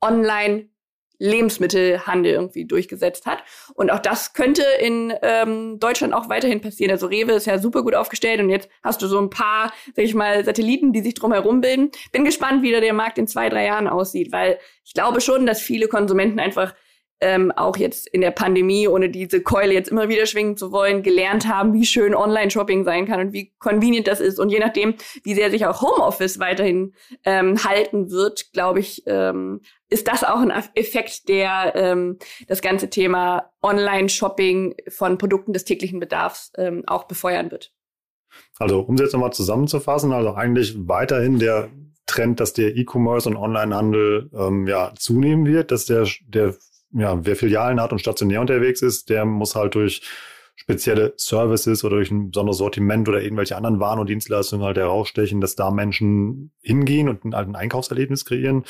[0.00, 0.70] Online
[1.18, 3.42] Lebensmittelhandel irgendwie durchgesetzt hat.
[3.74, 6.92] Und auch das könnte in ähm, Deutschland auch weiterhin passieren.
[6.92, 10.04] Also Rewe ist ja super gut aufgestellt und jetzt hast du so ein paar, sag
[10.04, 11.90] ich mal, Satelliten, die sich drumherum bilden.
[12.12, 15.60] Bin gespannt, wie der Markt in zwei, drei Jahren aussieht, weil ich glaube schon, dass
[15.60, 16.74] viele Konsumenten einfach
[17.20, 21.02] ähm, auch jetzt in der Pandemie, ohne diese Keule jetzt immer wieder schwingen zu wollen,
[21.02, 24.38] gelernt haben, wie schön Online-Shopping sein kann und wie convenient das ist.
[24.38, 29.60] Und je nachdem, wie sehr sich auch Homeoffice weiterhin ähm, halten wird, glaube ich, ähm,
[29.88, 36.00] ist das auch ein Effekt, der ähm, das ganze Thema Online-Shopping von Produkten des täglichen
[36.00, 37.72] Bedarfs ähm, auch befeuern wird.
[38.58, 41.68] Also, um es jetzt nochmal zusammenzufassen, also eigentlich weiterhin der
[42.06, 46.54] Trend, dass der E-Commerce und Onlinehandel ähm, ja zunehmen wird, dass der, der
[46.92, 50.02] ja, wer Filialen hat und stationär unterwegs ist, der muss halt durch
[50.60, 55.40] spezielle Services oder durch ein besonderes Sortiment oder irgendwelche anderen Waren und Dienstleistungen halt herausstechen,
[55.40, 58.64] dass da Menschen hingehen und ein, halt ein Einkaufserlebnis kreieren.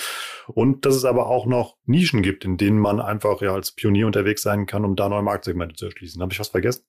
[0.47, 4.07] Und dass es aber auch noch Nischen gibt, in denen man einfach ja als Pionier
[4.07, 6.23] unterwegs sein kann, um da neue Marktsegmente zu erschließen.
[6.23, 6.85] Habe ich was vergessen?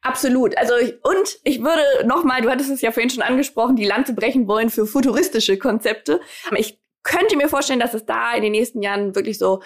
[0.00, 0.56] Absolut.
[0.56, 4.14] Also ich, und ich würde nochmal, du hattest es ja vorhin schon angesprochen, die Lanze
[4.14, 6.20] brechen wollen für futuristische Konzepte.
[6.56, 9.60] Ich könnte mir vorstellen, dass es da in den nächsten Jahren wirklich so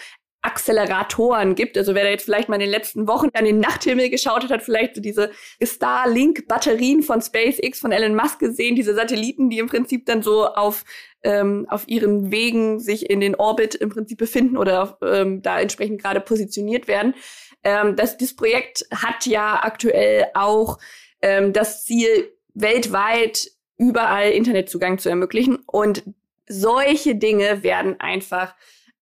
[0.45, 1.79] Acceleratoren gibt.
[1.79, 4.51] Also wer da jetzt vielleicht mal in den letzten Wochen an den Nachthimmel geschaut hat,
[4.51, 5.31] hat vielleicht so diese
[5.63, 10.85] Starlink-Batterien von SpaceX von Elon Musk gesehen, diese Satelliten, die im Prinzip dann so auf
[11.25, 16.03] ähm, auf ihren Wegen sich in den Orbit im Prinzip befinden oder ähm, da entsprechend
[16.03, 17.15] gerade positioniert werden.
[17.63, 20.79] Ähm, das, das Projekt hat ja aktuell auch
[21.23, 25.57] ähm, das Ziel, weltweit überall Internetzugang zu ermöglichen.
[25.67, 26.05] Und
[26.47, 28.55] solche Dinge werden einfach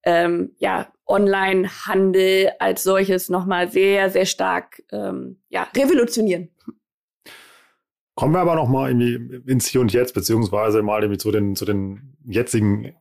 [0.04, 6.48] ähm, ja, Online-Handel als solches nochmal sehr, sehr stark ähm, ja, revolutionieren.
[8.14, 11.64] Kommen wir aber nochmal irgendwie ins Hier und Jetzt, beziehungsweise mal irgendwie zu den, zu
[11.64, 12.94] den jetzigen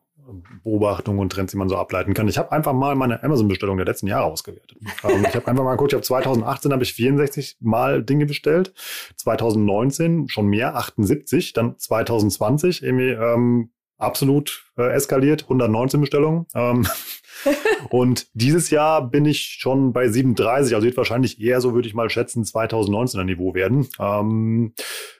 [0.63, 2.28] Beobachtungen und Trends, die man so ableiten kann.
[2.28, 4.78] Ich habe einfach mal meine Amazon-Bestellung der letzten Jahre ausgewertet.
[5.04, 8.74] ähm, ich habe einfach mal geguckt, ich habe 2018 habe ich 64 Mal Dinge bestellt,
[9.17, 16.45] 2019 schon mehr, 78, dann 2020 irgendwie ähm, absolut äh, eskaliert, 119 Bestellungen.
[16.56, 16.88] Ähm,
[17.89, 21.93] und dieses Jahr bin ich schon bei 37, also wird wahrscheinlich eher so, würde ich
[21.93, 23.88] mal schätzen, 2019er Niveau werden.
[23.99, 24.73] Ähm,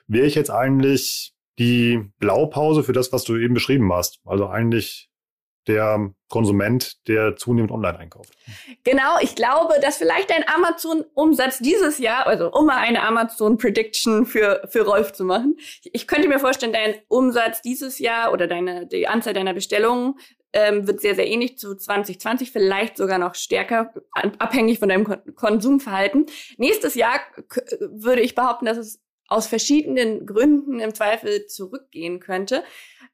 [0.06, 4.20] Wäre ich jetzt eigentlich die Blaupause für das, was du eben beschrieben hast?
[4.24, 5.10] Also eigentlich
[5.68, 8.32] der Konsument, der zunehmend online einkauft.
[8.84, 14.66] Genau, ich glaube, dass vielleicht ein Amazon-Umsatz dieses Jahr, also um mal eine Amazon-Prediction für,
[14.68, 19.06] für Rolf zu machen, ich könnte mir vorstellen, dein Umsatz dieses Jahr oder deine, die
[19.06, 20.14] Anzahl deiner Bestellungen
[20.52, 23.92] ähm, wird sehr, sehr ähnlich zu 2020, vielleicht sogar noch stärker,
[24.38, 26.26] abhängig von deinem Konsumverhalten.
[26.56, 27.20] Nächstes Jahr
[27.80, 32.62] würde ich behaupten, dass es aus verschiedenen Gründen im Zweifel zurückgehen könnte.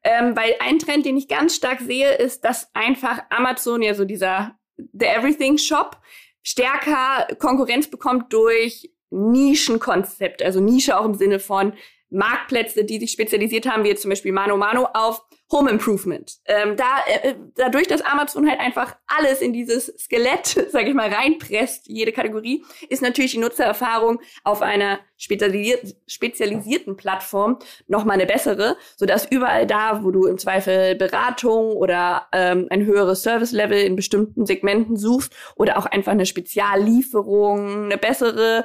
[0.03, 4.05] Ähm, weil ein Trend, den ich ganz stark sehe, ist, dass einfach Amazon ja so
[4.05, 5.97] dieser The Everything Shop
[6.41, 11.73] stärker Konkurrenz bekommt durch Nischenkonzept, also Nische auch im Sinne von
[12.09, 15.21] Marktplätze, die sich spezialisiert haben, wie jetzt zum Beispiel Mano Mano auf
[15.51, 16.37] Home Improvement.
[16.45, 21.11] Ähm, da, äh, dadurch, dass Amazon halt einfach alles in dieses Skelett, sag ich mal,
[21.11, 27.57] reinpresst, jede Kategorie, ist natürlich die Nutzererfahrung auf einer spezialisiert, spezialisierten Plattform
[27.87, 33.23] nochmal eine bessere, sodass überall da, wo du im Zweifel Beratung oder ähm, ein höheres
[33.23, 38.63] Service-Level in bestimmten Segmenten suchst oder auch einfach eine Speziallieferung, eine bessere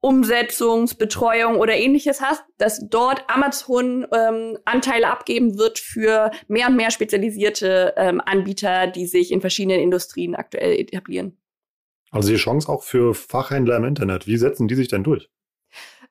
[0.00, 6.90] Umsetzungsbetreuung oder ähnliches hast, dass dort Amazon ähm, Anteile abgeben wird für mehr und mehr
[6.90, 11.36] spezialisierte ähm, Anbieter, die sich in verschiedenen Industrien aktuell etablieren.
[12.10, 14.26] Also die Chance auch für Fachhändler im Internet.
[14.26, 15.28] Wie setzen die sich denn durch?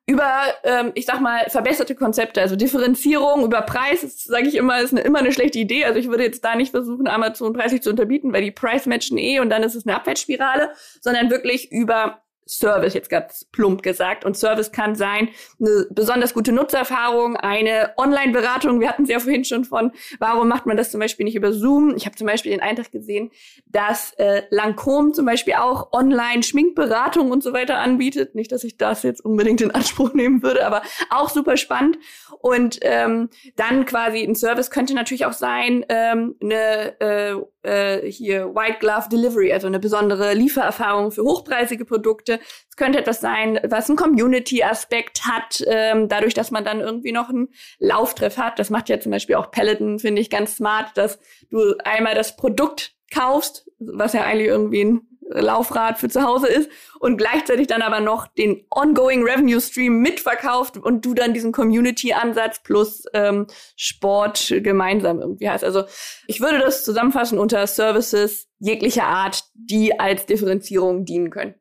[0.05, 4.91] Über, ähm, ich sag mal, verbesserte Konzepte, also Differenzierung über Preis, sage ich immer, ist
[4.91, 5.85] eine, immer eine schlechte Idee.
[5.85, 9.17] Also ich würde jetzt da nicht versuchen, Amazon preislich zu unterbieten, weil die Price matchen
[9.17, 10.71] eh und dann ist es eine Abwärtsspirale,
[11.01, 14.25] sondern wirklich über Service, jetzt ganz plump gesagt.
[14.25, 18.79] Und Service kann sein, eine besonders gute Nutzererfahrung, eine Online-Beratung.
[18.79, 21.53] Wir hatten es ja vorhin schon von, warum macht man das zum Beispiel nicht über
[21.53, 21.95] Zoom?
[21.95, 23.31] Ich habe zum Beispiel den Eintrag gesehen,
[23.67, 28.33] dass äh, Lancôme zum Beispiel auch Online-Schminkberatung und so weiter anbietet.
[28.33, 31.99] Nicht, dass ich das jetzt unbedingt in Anspruch nehmen würde, aber auch super spannend.
[32.41, 38.55] Und ähm, dann quasi ein Service könnte natürlich auch sein, ähm, eine äh, äh, hier
[38.55, 42.39] White Glove Delivery, also eine besondere Liefererfahrung für hochpreisige Produkte.
[42.69, 47.29] Es könnte etwas sein, was einen Community-Aspekt hat, ähm, dadurch, dass man dann irgendwie noch
[47.29, 48.59] einen Lauftreff hat.
[48.59, 51.19] Das macht ja zum Beispiel auch Peloton, finde ich, ganz smart, dass
[51.49, 56.69] du einmal das Produkt kaufst, was ja eigentlich irgendwie ein Laufrad für zu Hause ist
[56.99, 62.63] und gleichzeitig dann aber noch den ongoing Revenue Stream mitverkauft und du dann diesen Community-Ansatz
[62.63, 65.63] plus ähm, Sport gemeinsam irgendwie hast.
[65.63, 65.83] Also
[66.27, 71.55] ich würde das zusammenfassen unter Services jeglicher Art, die als Differenzierung dienen können.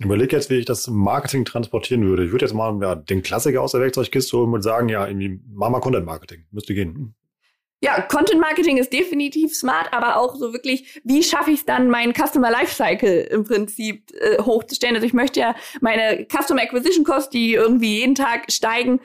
[0.00, 2.24] Ich überlege jetzt, wie ich das Marketing transportieren würde.
[2.24, 5.40] Ich würde jetzt mal ja, den Klassiker aus der Werkzeugkiste holen und sagen, ja, irgendwie
[5.48, 7.16] Mama Content Marketing müsste gehen
[7.80, 11.90] ja, Content Marketing ist definitiv smart, aber auch so wirklich, wie schaffe ich es dann,
[11.90, 14.96] meinen Customer Lifecycle im Prinzip äh, hochzustellen?
[14.96, 19.00] Also ich möchte ja meine Customer Acquisition Cost, die irgendwie jeden Tag steigen,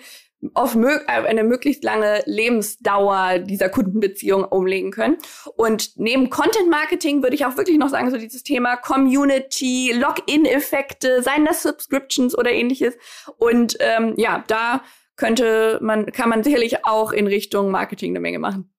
[0.55, 5.17] auf mö äh, eine möglichst lange Lebensdauer dieser Kundenbeziehung umlegen können.
[5.55, 11.21] Und neben Content Marketing würde ich auch wirklich noch sagen, so dieses Thema Community, Login-Effekte,
[11.21, 12.95] seien das Subscriptions oder ähnliches.
[13.37, 14.81] Und ähm, ja, da
[15.15, 18.73] könnte man, kann man sicherlich auch in Richtung Marketing eine Menge machen.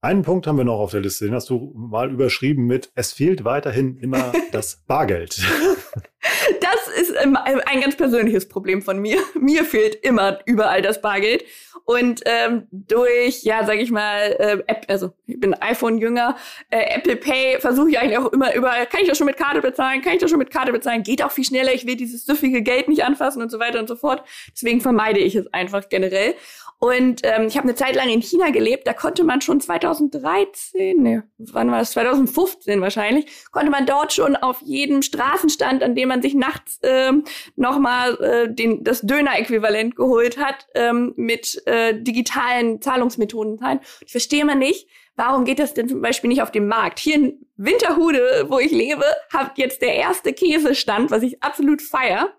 [0.00, 3.12] Einen Punkt haben wir noch auf der Liste, den hast du mal überschrieben mit, es
[3.12, 5.40] fehlt weiterhin immer das Bargeld.
[6.60, 9.18] Das ist ein ganz persönliches Problem von mir.
[9.34, 11.44] Mir fehlt immer überall das Bargeld.
[11.84, 16.36] Und ähm, durch, ja, sag ich mal, äh, App, also ich bin iPhone-Jünger,
[16.68, 19.62] äh, Apple Pay versuche ich eigentlich auch immer überall, kann ich das schon mit Karte
[19.62, 22.26] bezahlen, kann ich das schon mit Karte bezahlen, geht auch viel schneller, ich will dieses
[22.26, 24.22] süffige Geld nicht anfassen und so weiter und so fort.
[24.52, 26.34] Deswegen vermeide ich es einfach generell.
[26.80, 31.02] Und ähm, ich habe eine Zeit lang in China gelebt, da konnte man schon 2013,
[31.02, 31.90] ne, wann war das?
[31.92, 37.24] 2015 wahrscheinlich, konnte man dort schon auf jedem Straßenstand, an dem man sich nachts ähm,
[37.56, 38.14] nochmal
[38.56, 43.80] äh, das Döner-Äquivalent geholt hat, ähm, mit äh, digitalen Zahlungsmethoden zahlen.
[44.04, 46.98] Ich verstehe mal nicht, warum geht das denn zum Beispiel nicht auf dem Markt?
[46.98, 52.32] Hier in Winterhude, wo ich lebe, hat jetzt der erste Käsestand, was ich absolut feier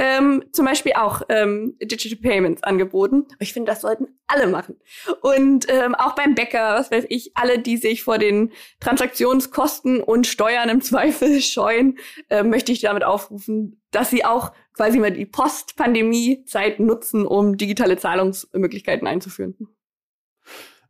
[0.00, 3.26] ähm, zum Beispiel auch ähm, Digital Payments angeboten.
[3.38, 4.76] Ich finde, das sollten alle machen.
[5.20, 10.26] Und ähm, auch beim Bäcker, was weiß ich, alle, die sich vor den Transaktionskosten und
[10.26, 11.98] Steuern im Zweifel scheuen,
[12.30, 17.98] äh, möchte ich damit aufrufen, dass sie auch quasi mal die Post-Pandemie-Zeit nutzen, um digitale
[17.98, 19.54] Zahlungsmöglichkeiten einzuführen.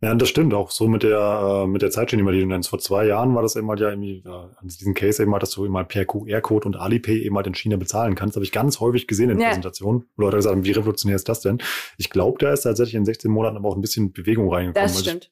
[0.03, 2.71] Ja, das stimmt auch so mit der, äh, mit der Zeitschiene, die du nennst.
[2.71, 5.43] Vor zwei Jahren war das eben halt ja irgendwie, äh, also diesen Case eben halt,
[5.43, 8.35] dass du eben halt per QR-Code und Alipay eben halt in China bezahlen kannst.
[8.35, 9.49] Habe ich ganz häufig gesehen in ja.
[9.49, 11.59] Präsentationen, wo Leute gesagt haben, wie revolutionär ist das denn?
[11.99, 14.87] Ich glaube, da ist tatsächlich in 16 Monaten aber auch ein bisschen Bewegung reingekommen.
[14.87, 15.31] Das also stimmt.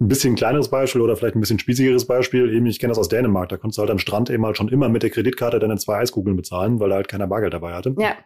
[0.00, 2.52] Ein bisschen kleineres Beispiel oder vielleicht ein bisschen spießigeres Beispiel.
[2.52, 3.50] Eben, ich kenne das aus Dänemark.
[3.50, 5.98] Da konntest du halt am Strand eben halt schon immer mit der Kreditkarte deine zwei
[5.98, 7.94] Eiskugeln bezahlen, weil da halt keiner Bargeld dabei hatte.
[7.98, 8.16] Ja.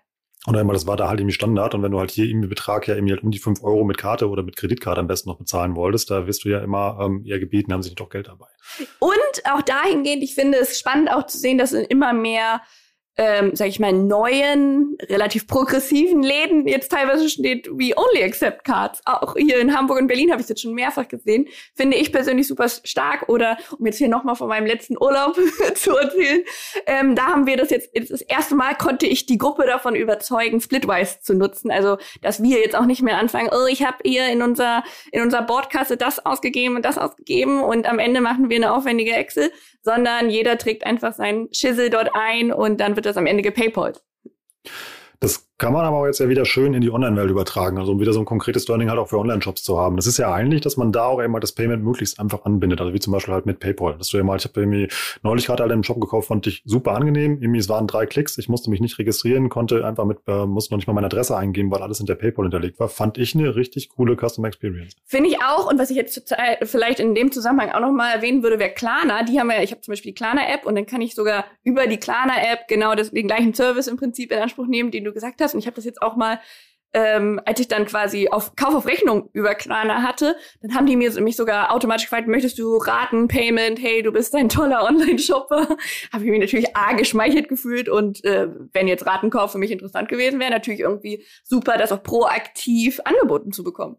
[0.46, 1.74] Und einmal, das war da halt irgendwie Standard.
[1.74, 3.98] Und wenn du halt hier irgendwie Betrag ja irgendwie halt um die fünf Euro mit
[3.98, 7.24] Karte oder mit Kreditkarte am besten noch bezahlen wolltest, da wirst du ja immer ähm,
[7.26, 8.46] eher gebeten, haben sie nicht doch Geld dabei.
[9.00, 12.62] Und auch dahingehend, ich finde es spannend auch zu sehen, dass immer mehr
[13.18, 19.00] ähm, sag ich mal, neuen, relativ progressiven Läden jetzt teilweise steht, we only accept cards.
[19.07, 21.48] Auch hier in Hamburg und Berlin habe ich jetzt schon mehrfach gesehen.
[21.74, 23.29] Finde ich persönlich super stark.
[23.29, 25.38] Oder um jetzt hier nochmal von meinem letzten Urlaub
[25.74, 26.43] zu erzählen,
[26.86, 30.61] ähm, da haben wir das jetzt, das erste Mal konnte ich die Gruppe davon überzeugen,
[30.61, 31.70] Splitwise zu nutzen.
[31.70, 35.22] Also, dass wir jetzt auch nicht mehr anfangen, oh, ich habe hier in unser, in
[35.22, 39.51] unserer Bordkasse das ausgegeben und das ausgegeben und am Ende machen wir eine aufwendige Excel,
[39.87, 44.03] sondern jeder trägt einfach seinen Schissel dort ein und dann wird das am Ende gepaypalt.
[45.20, 48.12] Das kann man aber jetzt ja wieder schön in die Online-Welt übertragen, also um wieder
[48.12, 49.96] so ein konkretes Learning halt auch für Online-Shops zu haben.
[49.96, 52.92] Das ist ja eigentlich, dass man da auch immer das Payment möglichst einfach anbindet, also
[52.92, 53.96] wie zum Beispiel halt mit PayPal.
[53.96, 54.88] Dass du ja mal, ich habe irgendwie
[55.22, 57.38] neulich gerade halt einen Shop gekauft, fand ich super angenehm.
[57.40, 60.74] Irgendwie, es waren drei Klicks, ich musste mich nicht registrieren, konnte einfach mit, äh, musste
[60.74, 62.88] noch nicht mal meine Adresse eingeben, weil alles in der PayPal hinterlegt war.
[62.88, 64.94] Fand ich eine richtig coole Customer Experience.
[65.07, 65.70] Finde ich auch.
[65.70, 66.34] Und was ich jetzt
[66.64, 69.22] vielleicht in dem Zusammenhang auch nochmal erwähnen würde, wäre Klarna.
[69.22, 71.86] Die haben ja, ich habe zum Beispiel die Klarna-App und dann kann ich sogar über
[71.86, 75.40] die Klarna-App genau das, den gleichen Service im Prinzip in Anspruch nehmen, den du gesagt
[75.40, 75.45] hast.
[75.55, 76.40] Und ich habe das jetzt auch mal
[76.97, 80.97] ähm, als ich dann quasi auf Kauf auf Rechnung über Klarna hatte, dann haben die
[80.97, 85.76] mir mich sogar automatisch gefragt, möchtest du Raten, Payment, hey, du bist ein toller Online-Shopper.
[86.12, 90.09] Habe ich mich natürlich A geschmeichelt gefühlt und äh, wenn jetzt Ratenkauf für mich interessant
[90.09, 93.99] gewesen wäre, natürlich irgendwie super, das auch proaktiv angeboten zu bekommen.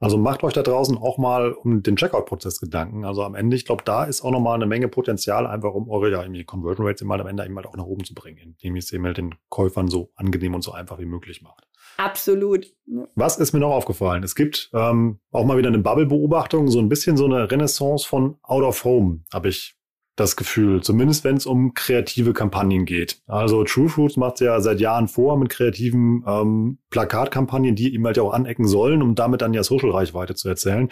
[0.00, 3.04] Also macht euch da draußen auch mal um den Checkout-Prozess Gedanken.
[3.04, 6.10] Also am Ende, ich glaube, da ist auch nochmal eine Menge Potenzial, einfach um eure
[6.10, 8.80] ja, Conversion Rates immer am Ende eben halt auch nach oben zu bringen, indem ihr
[8.80, 11.66] es eben halt den Käufern so angenehm und so einfach wie möglich macht.
[11.96, 12.66] Absolut.
[13.14, 14.22] Was ist mir noch aufgefallen?
[14.22, 18.36] Es gibt ähm, auch mal wieder eine Bubble-Beobachtung, so ein bisschen so eine Renaissance von
[18.42, 19.76] Out of Home, habe ich
[20.20, 23.20] das Gefühl, zumindest wenn es um kreative Kampagnen geht.
[23.26, 28.18] Also True Fruits macht ja seit Jahren vor mit kreativen ähm, Plakatkampagnen, die eben halt
[28.18, 30.90] auch anecken sollen, um damit dann ja Social-Reichweite zu erzählen.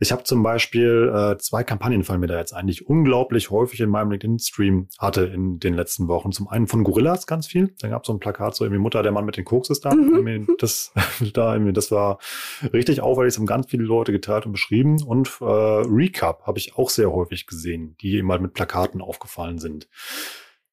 [0.00, 3.90] Ich habe zum Beispiel äh, zwei Kampagnen fallen mir da jetzt eigentlich unglaublich häufig in
[3.90, 6.32] meinem LinkedIn-Stream hatte in den letzten Wochen.
[6.32, 7.74] Zum einen von Gorillas ganz viel.
[7.80, 9.84] Da gab es so ein Plakat, so irgendwie Mutter, der Mann mit den Koks ist
[9.84, 9.94] da.
[9.94, 10.46] Mhm.
[10.58, 10.92] Das,
[11.32, 12.18] da das war
[12.72, 15.02] richtig auffällig, das haben ganz viele Leute geteilt und beschrieben.
[15.02, 19.58] Und äh, Recap habe ich auch sehr häufig gesehen, die eben halt mit Plakaten aufgefallen
[19.58, 19.88] sind.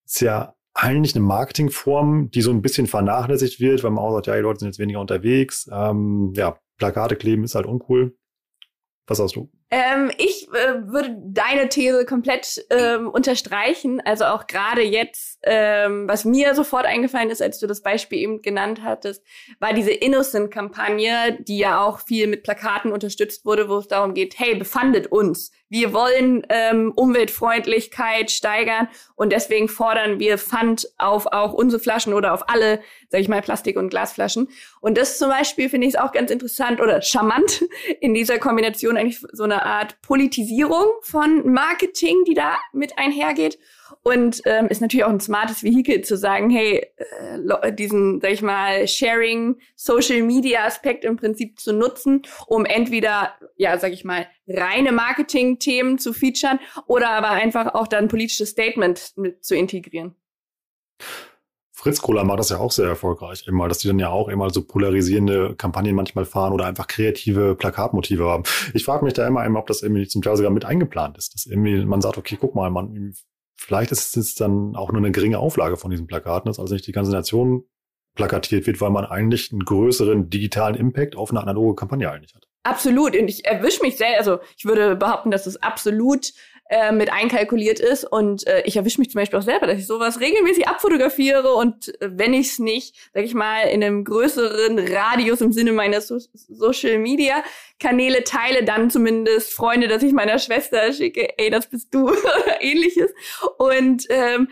[0.05, 4.27] Ist ja eigentlich eine Marketingform, die so ein bisschen vernachlässigt wird, weil man auch sagt,
[4.27, 5.69] ja, die Leute sind jetzt weniger unterwegs.
[5.71, 8.15] Ähm, ja, Plakate kleben ist halt uncool.
[9.07, 9.49] Was hast du?
[9.73, 14.01] Ähm, ich äh, würde deine These komplett ähm, unterstreichen.
[14.01, 18.41] Also auch gerade jetzt, ähm, was mir sofort eingefallen ist, als du das Beispiel eben
[18.41, 19.23] genannt hattest,
[19.59, 24.37] war diese Innocent-Kampagne, die ja auch viel mit Plakaten unterstützt wurde, wo es darum geht,
[24.37, 25.51] hey, befandet uns.
[25.69, 32.33] Wir wollen ähm, Umweltfreundlichkeit steigern und deswegen fordern wir Pfand auf auch unsere Flaschen oder
[32.33, 34.49] auf alle, sag ich mal, Plastik- und Glasflaschen.
[34.81, 37.63] Und das zum Beispiel finde ich auch ganz interessant oder charmant
[38.01, 43.57] in dieser Kombination eigentlich so eine Art Politisierung von Marketing, die da mit einhergeht.
[44.03, 48.41] Und ähm, ist natürlich auch ein smartes Vehikel zu sagen, hey, äh, diesen, sag ich
[48.41, 54.27] mal, Sharing, Social Media Aspekt im Prinzip zu nutzen, um entweder, ja, sag ich mal,
[54.47, 60.15] reine Marketing-Themen zu featuren oder aber einfach auch dann politisches Statement mit zu integrieren.
[61.81, 64.51] Fritz Kohler macht das ja auch sehr erfolgreich, immer, dass die dann ja auch immer
[64.51, 68.43] so polarisierende Kampagnen manchmal fahren oder einfach kreative Plakatmotive haben.
[68.75, 71.33] Ich frage mich da immer, immer, ob das irgendwie zum Teil sogar mit eingeplant ist,
[71.33, 73.15] dass irgendwie man sagt, okay, guck mal, man,
[73.55, 76.85] vielleicht ist es dann auch nur eine geringe Auflage von diesen Plakaten, dass also nicht
[76.85, 77.63] die ganze Nation
[78.13, 82.47] plakatiert wird, weil man eigentlich einen größeren digitalen Impact auf eine analoge Kampagne eigentlich hat.
[82.61, 83.17] Absolut.
[83.17, 86.31] Und ich erwische mich sehr, also ich würde behaupten, dass es absolut
[86.71, 88.05] äh, mit einkalkuliert ist.
[88.05, 91.89] Und äh, ich erwische mich zum Beispiel auch selber, dass ich sowas regelmäßig abfotografiere und
[92.01, 95.99] äh, wenn ich es nicht, sag ich mal, in einem größeren Radius im Sinne meiner
[95.99, 97.43] so Social Media
[97.81, 102.61] Kanäle teile, dann zumindest Freunde, dass ich meiner Schwester schicke, ey, das bist du oder
[102.61, 103.11] ähnliches.
[103.57, 104.47] Und ähm,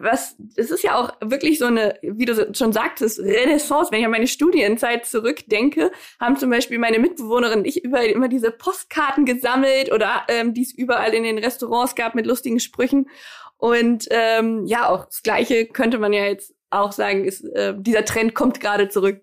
[0.00, 3.90] was, es ist ja auch wirklich so eine, wie du schon sagtest, Renaissance.
[3.90, 8.50] Wenn ich an meine Studienzeit zurückdenke, haben zum Beispiel meine Mitbewohnerin ich überall immer diese
[8.50, 13.08] Postkarten gesammelt oder ähm, die es überall in den Restaurants gab mit lustigen Sprüchen.
[13.56, 18.04] Und ähm, ja, auch das Gleiche könnte man ja jetzt auch sagen, ist, äh, dieser
[18.04, 19.22] Trend kommt gerade zurück.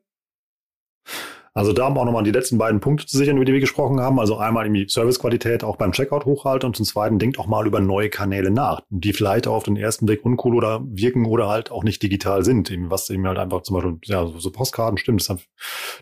[1.55, 3.59] Also da haben wir auch nochmal die letzten beiden Punkte zu sichern, über die wir
[3.59, 4.19] gesprochen haben.
[4.19, 7.79] Also einmal die Servicequalität auch beim Checkout hochhalten und zum zweiten denkt auch mal über
[7.79, 11.83] neue Kanäle nach, die vielleicht auf den ersten Blick uncool oder wirken oder halt auch
[11.83, 12.71] nicht digital sind.
[12.71, 15.47] Eben, was eben halt einfach zum Beispiel, ja, so, so Postkarten stimmt, das hat,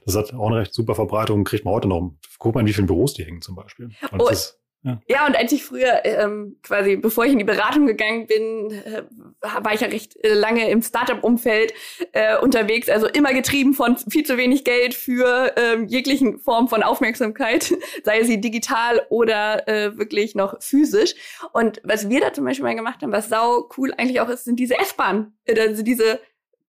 [0.05, 2.13] das hat auch eine recht super Verbreitung, kriegt man heute noch.
[2.39, 3.89] Guck mal, in wie vielen Büros die hängen zum Beispiel.
[4.09, 4.29] Und oh.
[4.29, 4.99] das Ja.
[5.07, 9.03] ja, und als ich früher ähm, quasi, bevor ich in die Beratung gegangen bin, äh,
[9.41, 11.73] war ich ja recht äh, lange im Startup-Umfeld
[12.13, 16.81] äh, unterwegs, also immer getrieben von viel zu wenig Geld für ähm, jeglichen Form von
[16.81, 17.71] Aufmerksamkeit,
[18.03, 21.13] sei sie digital oder äh, wirklich noch physisch.
[21.53, 24.45] Und was wir da zum Beispiel mal gemacht haben, was sau cool eigentlich auch ist,
[24.45, 26.19] sind diese S-Bahnen, also diese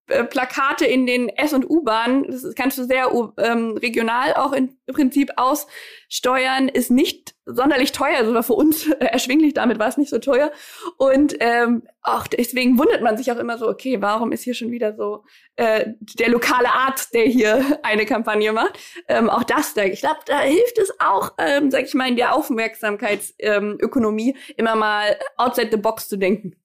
[0.08, 4.76] äh, Plakate in den S- und U-Bahnen, das kannst du sehr ähm, regional auch im
[4.86, 9.96] Prinzip aussteuern, ist nicht sonderlich teuer, also war für uns äh, erschwinglich, damit war es
[9.96, 10.50] nicht so teuer.
[10.98, 14.72] Und ähm, auch deswegen wundert man sich auch immer so, okay, warum ist hier schon
[14.72, 15.24] wieder so
[15.54, 18.78] äh, der lokale Arzt, der hier eine Kampagne macht?
[19.06, 22.16] Ähm, auch das, da, ich glaube, da hilft es auch, ähm, sag ich mal, in
[22.16, 26.56] der Aufmerksamkeitsökonomie ähm, immer mal outside the box zu denken.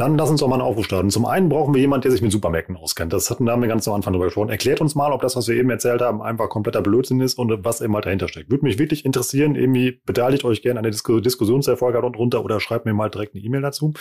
[0.00, 1.10] Dann lass uns doch mal einen Aufruf starten.
[1.10, 3.12] Zum einen brauchen wir jemanden, der sich mit Supermärkten auskennt.
[3.12, 4.48] Das hatten wir ganz am Anfang drüber gesprochen.
[4.48, 7.64] Erklärt uns mal, ob das, was wir eben erzählt haben, einfach kompletter Blödsinn ist und
[7.64, 8.48] was eben halt dahinter steckt.
[8.48, 9.56] Würde mich wirklich interessieren.
[9.56, 13.62] Irgendwie beteiligt euch gerne an der Diskussionserfolge drunter oder schreibt mir mal direkt eine E-Mail
[13.62, 13.92] dazu.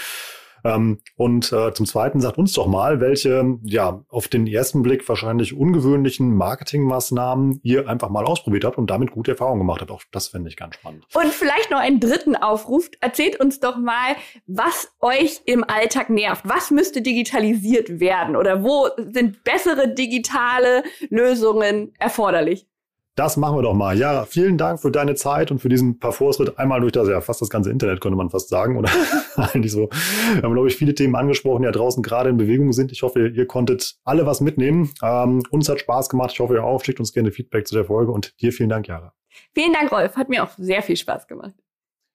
[0.64, 5.08] Ähm, und äh, zum Zweiten sagt uns doch mal, welche, ja, auf den ersten Blick
[5.08, 9.92] wahrscheinlich ungewöhnlichen Marketingmaßnahmen ihr einfach mal ausprobiert habt und damit gute Erfahrungen gemacht habt.
[9.92, 11.06] Auch das finde ich ganz spannend.
[11.14, 12.90] Und vielleicht noch einen dritten Aufruf.
[13.02, 16.44] Erzählt uns doch mal, was euch im Alltag nervt.
[16.48, 22.68] Was müsste digitalisiert werden oder wo sind bessere digitale Lösungen erforderlich?
[23.18, 23.98] Das machen wir doch mal.
[23.98, 27.42] Ja, vielen Dank für deine Zeit und für diesen Parforce-Ritt einmal durch das, ja, fast
[27.42, 28.78] das ganze Internet, könnte man fast sagen.
[28.78, 28.92] Oder
[29.36, 29.90] eigentlich so.
[30.36, 32.92] Wir haben, glaube ich, viele Themen angesprochen, die ja draußen gerade in Bewegung sind.
[32.92, 34.94] Ich hoffe, ihr konntet alle was mitnehmen.
[35.02, 36.30] Ähm, uns hat Spaß gemacht.
[36.34, 36.84] Ich hoffe, ihr auch.
[36.84, 39.16] Schickt uns gerne Feedback zu der Folge und dir vielen Dank, Jara.
[39.56, 40.16] Vielen Dank, Rolf.
[40.16, 41.56] Hat mir auch sehr viel Spaß gemacht.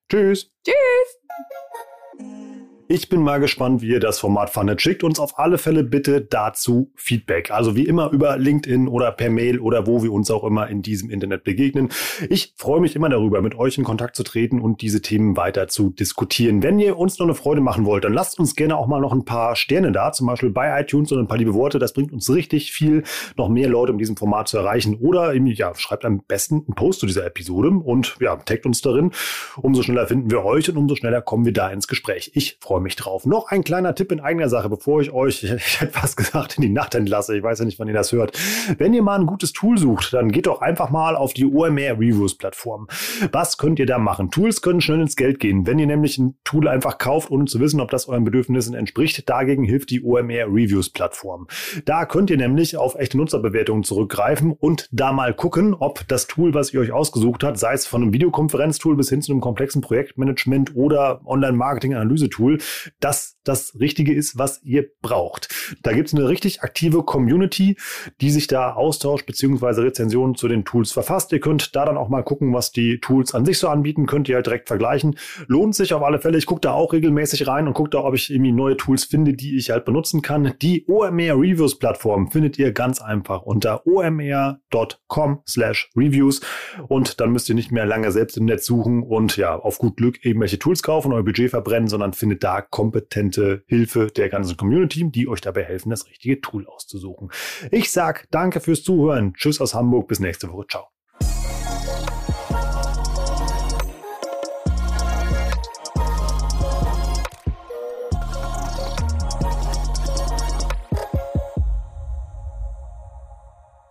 [0.09, 0.53] Tschüss.
[0.65, 2.52] Tschüss.
[2.89, 4.83] Ich bin mal gespannt, wie ihr das Format fandet.
[4.83, 7.53] Schickt uns auf alle Fälle bitte dazu Feedback.
[7.53, 10.83] Also wie immer über LinkedIn oder per Mail oder wo wir uns auch immer in
[10.83, 11.91] diesem Internet begegnen.
[12.29, 15.69] Ich freue mich immer darüber, mit euch in Kontakt zu treten und diese Themen weiter
[15.69, 16.63] zu diskutieren.
[16.63, 19.13] Wenn ihr uns noch eine Freude machen wollt, dann lasst uns gerne auch mal noch
[19.13, 21.79] ein paar Sterne da, zum Beispiel bei iTunes und ein paar liebe Worte.
[21.79, 23.05] Das bringt uns richtig viel,
[23.37, 24.97] noch mehr Leute in diesem Format zu erreichen.
[24.97, 29.13] Oder ja, schreibt am besten einen Post zu dieser Episode und ja, taggt uns darin.
[29.57, 32.33] Umso schneller finden wir euch und umso schneller kommen wir da ins Gespräch.
[32.35, 33.27] Ich freue mich drauf.
[33.27, 35.47] Noch ein kleiner Tipp in eigener Sache, bevor ich euch,
[35.93, 37.37] fast gesagt, in die Nacht entlasse.
[37.37, 38.39] Ich weiß ja nicht, wann ihr das hört.
[38.79, 41.99] Wenn ihr mal ein gutes Tool sucht, dann geht doch einfach mal auf die OMR
[41.99, 42.89] Reviews Plattform.
[43.31, 44.31] Was könnt ihr da machen?
[44.31, 45.67] Tools können schnell ins Geld gehen.
[45.67, 49.29] Wenn ihr nämlich ein Tool einfach kauft, ohne zu wissen, ob das euren Bedürfnissen entspricht,
[49.29, 51.47] dagegen hilft die OMR Reviews Plattform.
[51.85, 56.55] Da könnt ihr nämlich auf echte Nutzerbewertungen zurückgreifen und da mal gucken, ob das Tool,
[56.55, 59.81] was ihr euch ausgesucht habt, sei es von einem Videokonferenztool bis hin zu einem komplexen
[59.83, 62.59] Projektmanagement oder Online-Marketing-Analyse-Tool,
[63.01, 65.49] das das Richtige ist, was ihr braucht.
[65.83, 67.77] Da gibt es eine richtig aktive Community,
[68.21, 71.33] die sich da austauscht beziehungsweise Rezensionen zu den Tools verfasst.
[71.33, 74.29] Ihr könnt da dann auch mal gucken, was die Tools an sich so anbieten, könnt
[74.29, 75.19] ihr halt direkt vergleichen.
[75.47, 76.39] Lohnt sich auf alle Fälle.
[76.39, 79.35] Ich gucke da auch regelmäßig rein und gucke da, ob ich irgendwie neue Tools finde,
[79.35, 80.55] die ich halt benutzen kann.
[80.63, 86.41] Die OMR Reviews Plattform findet ihr ganz einfach unter omr.com slash reviews
[86.89, 89.97] und dann müsst ihr nicht mehr lange selbst im Netz suchen und ja, auf gut
[89.97, 95.11] Glück irgendwelche Tools kaufen, euer Budget verbrennen, sondern findet da kompetente Hilfe der ganzen Community,
[95.11, 97.31] die euch dabei helfen, das richtige Tool auszusuchen.
[97.71, 99.35] Ich sag danke fürs Zuhören.
[99.35, 100.09] Tschüss aus Hamburg.
[100.09, 100.67] Bis nächste Woche.
[100.69, 100.89] Ciao.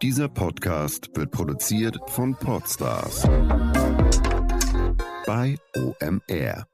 [0.01, 3.21] Dieser Podcast wird produziert von Podstars
[5.27, 6.70] bei OMR.